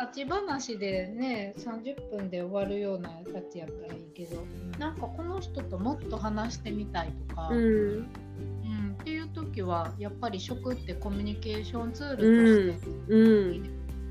[0.00, 4.46] 立ち話でね30分で終わるようなやつやったらいいけど。
[4.80, 7.58] なんかこの人ともっと話してみたいとか、うん。
[7.58, 12.22] うんっていう時はやっぱり食ってコミュニケーションツールと
[12.76, 13.62] してうん。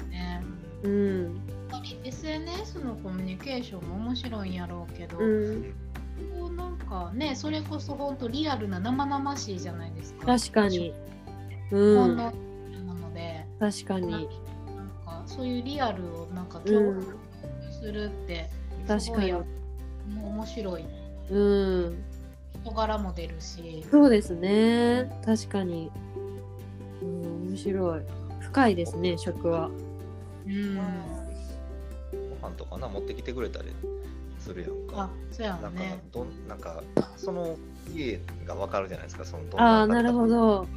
[0.10, 0.44] ね、
[0.84, 1.42] うん
[1.80, 5.74] やっぱり SNS のコミュニケーションも面白いんやろうけど、うん。
[6.38, 10.26] こうなんかねそれこそ本当リアルな生々しいじゃないですか。
[10.26, 10.94] 確かに。
[11.70, 12.18] ほうん。
[12.18, 12.32] な
[12.94, 14.12] ので、確かに。
[14.12, 14.26] なん
[15.06, 17.04] かそういうリアルをなんかう共ん有
[17.72, 18.50] するって
[18.88, 19.34] 確かに。
[19.34, 20.86] 面白い。
[21.32, 21.40] う
[21.90, 22.04] ん。
[22.62, 23.86] 人柄も出るし。
[23.90, 25.10] そうですね。
[25.26, 25.90] 確かに。
[27.02, 28.02] うん面白い。
[28.42, 29.70] 深いですね食は。
[30.48, 30.76] うん。
[30.76, 31.19] ご
[32.42, 33.74] 飯とかな持ってきてくれたり
[34.40, 35.10] するやんあか。
[35.32, 36.84] そうやなんかねどんなんか
[37.18, 37.58] その
[37.94, 39.26] 家がわかるじゃないですか。
[39.26, 40.68] そのどんああなるほど。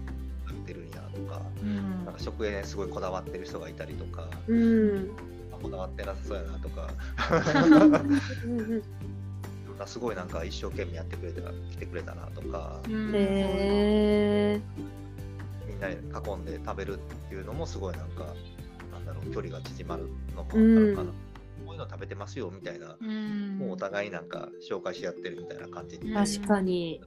[0.47, 1.41] 食べてるんやとか。
[1.63, 2.05] うん。
[2.05, 5.11] なんか食へすごいこだわってる人がいたりとか、うん。
[5.53, 6.91] あこだわってなさそうやなとか、
[9.87, 11.41] すごいなんか一生懸命やってくれた
[11.71, 13.13] 来てくれたなとか、うん。
[13.15, 14.61] へえ
[15.67, 15.99] みんなで囲
[16.37, 16.99] んで食べるっ
[17.29, 18.27] ていうのもすごいなんか
[18.93, 21.07] なんだろう距離が縮まるのもあったのかな、うん。
[21.07, 21.13] こ
[21.73, 23.59] ういうの食べてますよみたいな、うん。
[23.59, 27.01] もうお互いなんか紹介し合ってるみたいな感じ確かに。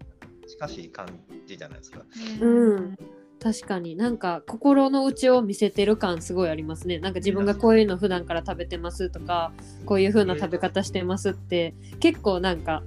[0.48, 1.08] 近しい感
[1.48, 2.02] じじゃないですか。
[2.42, 2.98] うん。
[3.42, 3.96] 確かに。
[3.96, 7.00] なんか心の内を見せてる感すごいありますね。
[7.00, 9.52] なんか自分がこういうの普段から食べてますとか
[9.86, 12.84] こういう風な食べ方してますって結構なんか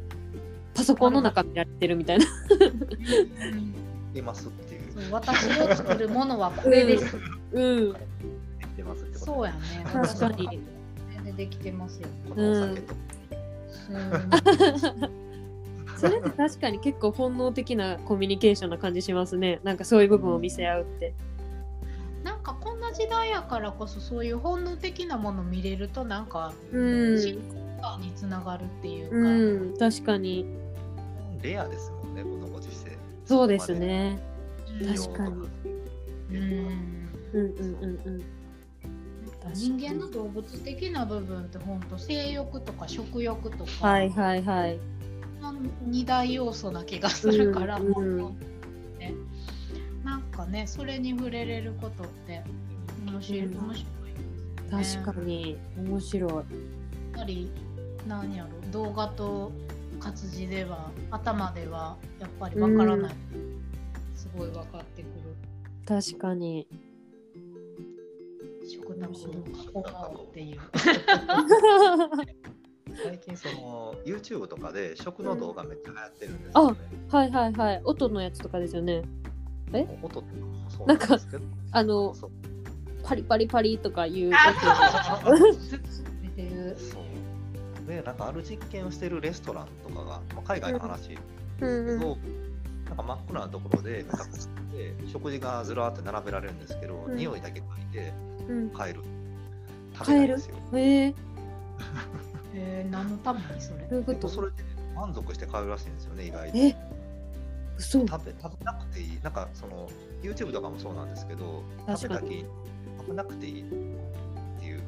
[0.74, 2.26] パソコンの中見られてるみたいな。
[2.60, 3.74] うん
[4.14, 7.16] 出ますっていう、そう私の作るものはこれです。
[7.52, 7.96] うん。
[8.76, 9.32] 出ますってこと。
[9.32, 9.58] そうやね。
[9.92, 10.60] 確かに
[11.38, 12.08] できてますよ。
[12.28, 12.94] このお酒と、
[13.90, 15.10] うん。
[15.96, 19.60] それって確かに結構本能的なコミュニケーションな感じしますね。
[19.62, 21.14] なんかそういう部分を見せ合うって。
[22.24, 27.20] なんかこんな時代やからこそそういう本能的なもの見れるとなんかうん。
[27.20, 27.40] 親近
[27.80, 30.44] 感につながるっていうか、うん確かに。
[31.40, 32.98] レアですもんね、このご時世。
[33.24, 34.18] そうですね。
[34.80, 35.34] うん確かに。
[36.30, 37.08] うん。
[37.32, 38.37] うんうんうんうん
[39.54, 44.78] 人間の動物的な部分って本当性欲とか食欲とか、はいはいはい。
[45.86, 48.38] 二大要素な気がするから、うんうん。
[48.98, 49.14] ね。
[50.04, 52.42] なんかねそれに触れれることって
[53.06, 53.58] 面白い、うん。
[53.58, 53.84] 面白い
[54.70, 54.94] ね。
[55.02, 55.58] 確かに。
[55.76, 56.32] 面白い。
[56.32, 56.44] やっ
[57.14, 57.50] ぱり
[58.06, 59.52] 何やろ動画と
[60.00, 63.14] 活字では頭ではやっぱりわからない、
[64.14, 65.12] すごい分かってくる。
[65.86, 66.68] 確かに
[68.68, 69.28] 食卓
[69.74, 69.84] を囲
[70.22, 70.60] うっていう。
[73.02, 76.78] 最近その YouTube とかで食の動画めっちゃ流行ってるんですよね。
[77.10, 79.02] はいはいはい音のやつとかですよね
[79.72, 79.86] え？
[80.02, 80.28] 音って
[80.68, 81.44] そうなんですけど。
[81.72, 82.14] あの
[83.04, 84.30] パリパリパリとかいう
[86.34, 86.76] 出てる。
[86.78, 87.02] そう
[87.86, 91.20] でなんかある実験をしてるレストランとかが、まあ、海外の話です
[91.62, 92.18] うんうんけど、
[92.86, 94.24] なんか真っ暗なところでなんか
[94.72, 98.12] で食事がずらーって並べられるんですけど、うん匂いだけ嗅いで
[98.48, 98.70] うん。
[98.70, 99.02] 帰る。
[99.94, 100.56] 食べないんですよ。
[100.74, 101.14] へえ。
[102.54, 103.84] えー、何のためにそれ？
[103.86, 104.20] どういうこと？
[104.20, 104.54] 結構それで
[104.96, 106.58] 満足して帰るらしいんですよね意外と。
[106.58, 106.76] え？
[107.78, 108.06] 嘘。
[108.06, 109.18] 食べ食べなくていい。
[109.22, 109.88] なんかその
[110.22, 112.44] YouTube とかもそうなんですけど食べたき
[112.98, 113.64] 食べなくていいっ
[114.60, 114.82] ていう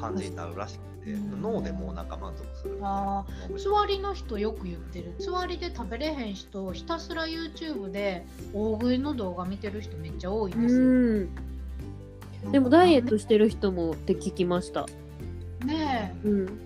[0.00, 1.42] 感じになるらしくてうん。
[1.42, 5.12] 脳でもうなんか満足するあーつわりの人よく言ってる。
[5.18, 8.24] つわりで食べれへん人ひたすら YouTube で
[8.54, 10.84] 大食いの動画見てる人めっちゃ多いんですよ、う
[11.20, 11.28] ん
[12.52, 14.86] でもダイエットしてる人もって聞きました。
[15.64, 16.60] ねうん。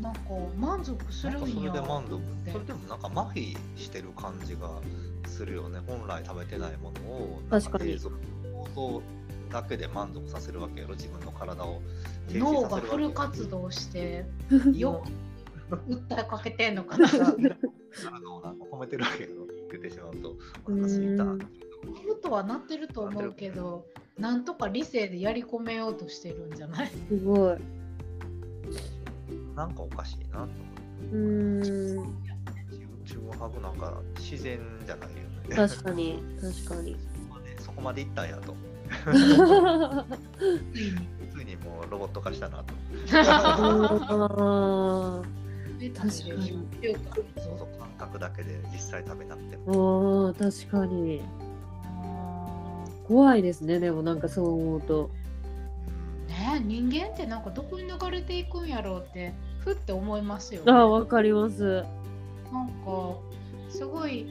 [0.00, 0.20] えなんか
[0.56, 2.16] 満足すなんかそれで満足。
[2.16, 4.70] ってそれでもなんか麻痺してる感じが
[5.26, 5.80] するよね。
[5.86, 7.92] 本来食べてないものを確かに。
[7.92, 7.98] 映
[9.50, 10.94] だけで満足させるわけやろ。
[10.94, 11.80] 自分の体を
[12.30, 14.26] 脳がフル活動して
[14.74, 15.04] よ
[15.70, 17.08] 訴えかけてんのかな。
[17.08, 17.26] 体
[18.30, 19.46] をなんか褒めてるわけやろ。
[19.70, 21.24] 言ってしまうとお腹すいた。
[22.26, 23.86] とはなってると思うけど
[24.18, 26.90] なんとか理性でやり込めようとしてるんじゃない？
[27.08, 27.56] すごい。
[29.54, 30.48] なんかおかしいなと
[31.12, 31.58] うーん。
[31.60, 32.14] 自分
[33.04, 35.16] 自分はなんか自然じゃないよ
[35.48, 35.56] ね。
[35.56, 36.96] 確かに 確かに。
[37.60, 38.54] そこまでいったんやと。
[41.34, 42.72] ついにもうロボット化したなと。
[43.12, 45.22] あ
[45.78, 46.66] 確確かに。
[47.36, 50.32] そうそう感覚だけで実際食べなくても。
[50.38, 51.20] 確かに
[53.08, 53.78] 怖いですね。
[53.78, 55.10] でもなんかそう思うと。
[56.28, 61.84] ね人間ってなんかどこに流れていくんやろうってふって思いますよ、ああわかります。
[62.52, 63.16] なんか
[63.68, 64.26] すごい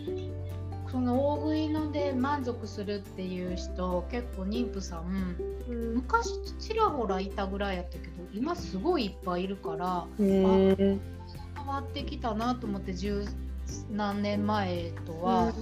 [0.92, 5.36] その大食いので満足するっていう人結構妊婦さん
[5.68, 5.94] うん。
[5.96, 8.04] 昔ちらほらいたぐらいやったけど
[8.34, 11.00] 今すごいいっぱいいるから変
[11.66, 13.26] わってきたなと思って十
[13.92, 15.58] 何年前とはす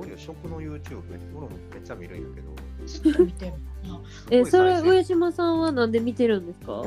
[0.00, 1.02] ごいよ、食の YouTube、
[1.36, 2.50] 俺もめっちゃ見るんやけど。
[2.86, 3.52] ずっと見てる
[3.88, 4.00] な。
[4.30, 6.82] えそれ上島さんはなんで見てるんですか？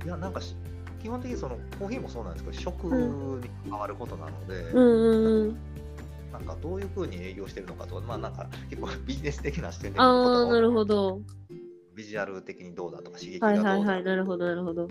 [0.00, 0.56] 生いや、なんかし
[1.02, 5.56] 基本的にそのコーヒーもそうなんですけど、食に関わることなので、うん。
[6.32, 11.20] なんかどういうふうに営業してるのかとか、まあなんか結構ビジネス的な視点でああなるほど。
[11.94, 14.88] ビジュアル的にどうだとか刺激がはいどうだはいはいなるほどなるほど。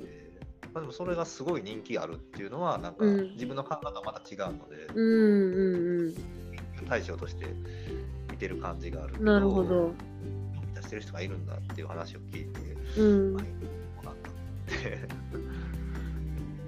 [0.00, 3.32] えーまあ、でもそれがすごい人気あるっていうのはなんかうん。
[3.32, 6.14] 自分の考えとはまた違うので、うんうんうん
[6.86, 7.46] 対象として
[8.30, 9.92] 見てる感じがあるなるほど。
[10.74, 13.34] 出してる人がいるんだっていう話を聞いて、うん。
[13.34, 13.44] まあ、
[14.04, 14.34] そうなんだっ
[14.66, 15.08] て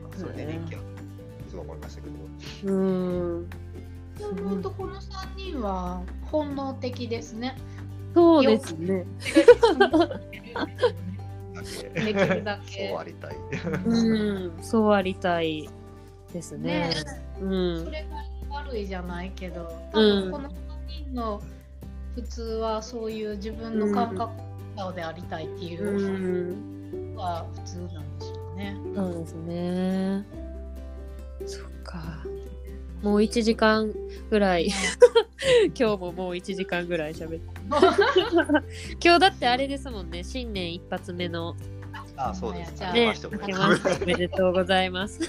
[0.02, 0.84] まあそれで人気ある
[1.48, 2.76] すごい思いましたけど、う
[3.40, 3.50] ん。
[4.18, 7.56] そう思うとこの3人は本能的ですね。
[8.14, 9.06] そうですね。
[11.94, 12.88] できるだけ。
[12.90, 13.36] そうありたい。
[13.86, 14.62] うん。
[14.62, 15.68] そうありたい
[16.32, 16.90] ですね。
[16.90, 16.94] ね。
[17.40, 17.84] うん。
[17.84, 18.31] それが
[18.72, 20.52] 悪いじゃないけど、うん多分この3
[21.04, 21.42] 人の
[22.14, 24.32] 普通はそういう自分の感覚
[24.76, 25.84] 顔でありたいっていう。
[25.84, 27.14] うん。
[27.14, 28.76] のが普通なんでしょうね。
[28.94, 30.26] そうですね。
[31.46, 32.24] そっか。
[33.02, 33.92] もう1時間
[34.30, 34.70] ぐらい。
[35.78, 37.40] 今日ももう1時間ぐらい喋って。
[39.02, 40.22] 今日だってあれですもんね。
[40.22, 41.56] 新年一発目の
[42.16, 42.80] あそうです。
[42.80, 43.26] ね明けまして
[44.02, 45.20] おめでとうございます。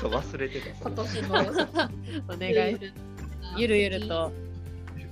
[0.00, 0.88] そう忘れてた。
[0.88, 1.28] 今年の
[2.28, 2.78] お願い
[3.56, 4.32] ゆるゆると。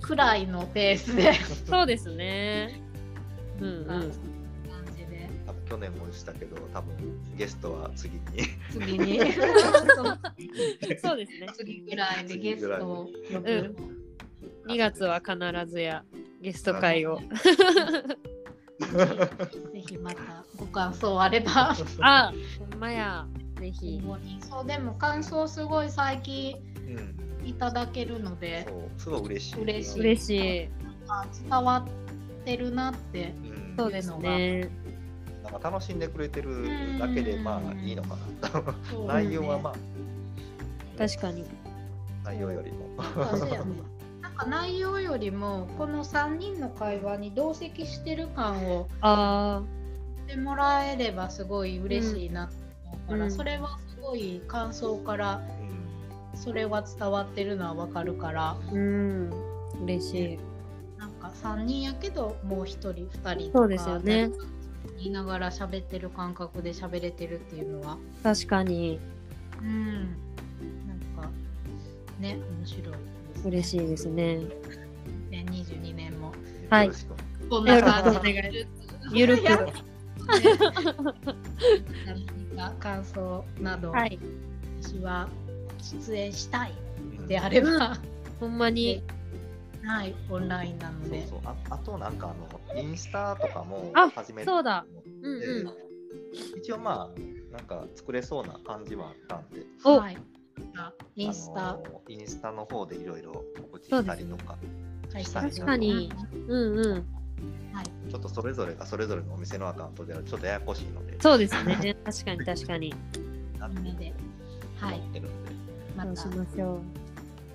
[0.01, 1.32] くらいのペースで。
[1.66, 2.80] そうですね。
[3.61, 3.87] うんうん。
[3.87, 4.12] 感
[4.95, 5.30] じで。
[5.47, 6.95] 多分去年もしたけど、多分
[7.37, 8.20] ゲストは次に。
[8.70, 9.20] 次に。
[11.01, 11.47] そうですね。
[11.55, 13.51] 次ぐらいでゲストを呼ぶ、
[14.64, 14.70] うん。
[14.72, 16.05] 2月は必ずや
[16.43, 17.20] ゲスト会を
[18.80, 21.74] ぜひまたご感想あれば。
[22.00, 23.26] あほんまや。
[23.60, 24.02] ぜひ。
[24.48, 26.56] そうでも感想すごい最近
[26.86, 29.62] うん、いただけるのでそう、すごい嬉しい。
[29.62, 30.00] 嬉しい。
[30.00, 30.68] 嬉しい。
[31.08, 31.86] あ伝わ
[32.42, 34.68] ってるなってうん、そうですね。
[35.42, 38.74] なんか楽しんでくれてるだけで、まあいいのかなと。
[39.06, 39.74] 内容はまあ、
[40.98, 41.44] 確かに。
[42.24, 42.88] 内容よりも。
[44.37, 49.62] か内容よりもこの3人の会話に同席してる感をあ
[50.28, 52.55] してもらえればすごい嬉しいなと
[52.89, 53.30] 思うから、うん。
[53.30, 55.43] それはすごい感想から
[56.32, 56.39] うん。
[56.39, 58.57] それは伝わってるのはわかるから。
[58.70, 59.30] ーうん。
[59.85, 60.39] 嬉しい。
[60.99, 64.30] なんか3人やけどもう1人2人とかそうですよね。
[64.99, 67.99] 言いながら喋ってる感覚で喋れてるっていうのは。
[68.22, 68.99] 確かに。
[69.61, 69.95] うん。
[69.95, 71.30] なんか
[72.20, 72.95] ね面白い
[73.45, 74.40] 嬉しいですね。
[75.30, 76.32] 2022年も。
[76.70, 76.90] はい。
[77.51, 78.66] こんな感じで。
[79.12, 79.45] ゆるく。
[79.45, 79.66] や
[82.07, 82.26] 何
[82.57, 84.18] か感想など、はい
[84.80, 85.28] 私は
[85.80, 86.72] 出演したい
[87.26, 87.97] であれば、
[88.40, 89.03] ほんまに。
[89.84, 92.34] はいオンラインなのそうでそうああとなんか
[92.74, 94.86] あのインスタとかもあ始めてそうだ。
[95.22, 96.59] でうんうん。
[96.59, 97.20] 一応まあ
[97.53, 99.61] なんか作れそうな感じはあったんで。
[99.84, 99.99] お。
[99.99, 100.20] はい、あ
[101.16, 101.78] インスタ。
[102.09, 104.26] インスタの方でいろいろ告知しそうですね。
[104.26, 104.59] たりとか、
[105.12, 106.12] 開したいな確かに。
[106.48, 106.92] うんうん。
[107.72, 108.11] はい。
[108.11, 111.20] ちょっとそれぞれがそれぞれのお店のアカウントではちょっとややこしいので。
[111.20, 111.96] そうですね。
[112.05, 112.94] 確かに確かに。
[113.59, 114.14] なってみんなで
[114.80, 114.94] はい。
[114.94, 115.50] 思ってるんで、
[115.96, 116.16] また。
[116.16, 116.80] そうしましょ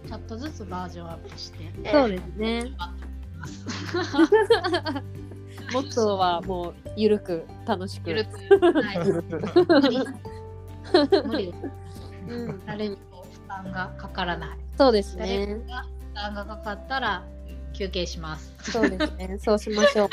[0.07, 1.65] ちょっとずつバージョンアップして。
[1.65, 2.71] うそうですね。
[5.71, 8.09] モットーはもうゆるく楽しく。
[8.09, 8.37] ゆるく。
[8.81, 8.99] はい。
[9.67, 9.99] 無理。
[11.27, 11.53] 無理
[12.27, 14.57] うん誰にも負担がかからない。
[14.77, 17.23] そうです誰ねかが負担がかかったら
[17.73, 18.53] 休憩します。
[18.71, 20.09] そうですねそうしましょう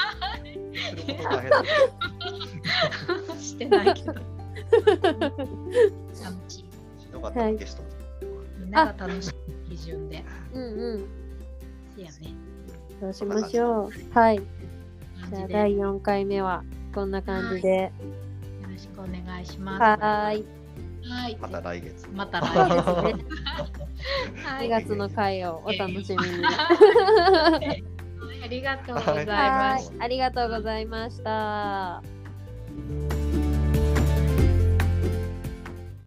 [3.41, 4.13] してないけど。
[4.13, 4.25] 楽
[6.49, 6.65] しい。
[6.65, 7.89] どしんどかったらゲストも
[8.59, 10.25] みんなが楽しい基準で。
[10.53, 11.07] うんうん
[11.97, 12.35] せやね。
[13.01, 16.63] そうしましょうはいじゃあ第4回目は
[16.95, 17.93] こんな感じで
[18.63, 19.83] よろしくお願いします。
[20.01, 20.45] はーい
[21.09, 21.37] はい。
[21.41, 23.25] また来月また来ですね月。
[24.47, 24.69] は2い。
[24.69, 26.45] 月の回をお楽しみに
[28.45, 29.33] ありがとうございま
[29.73, 29.97] はすい。
[30.01, 32.03] ありがとうございました。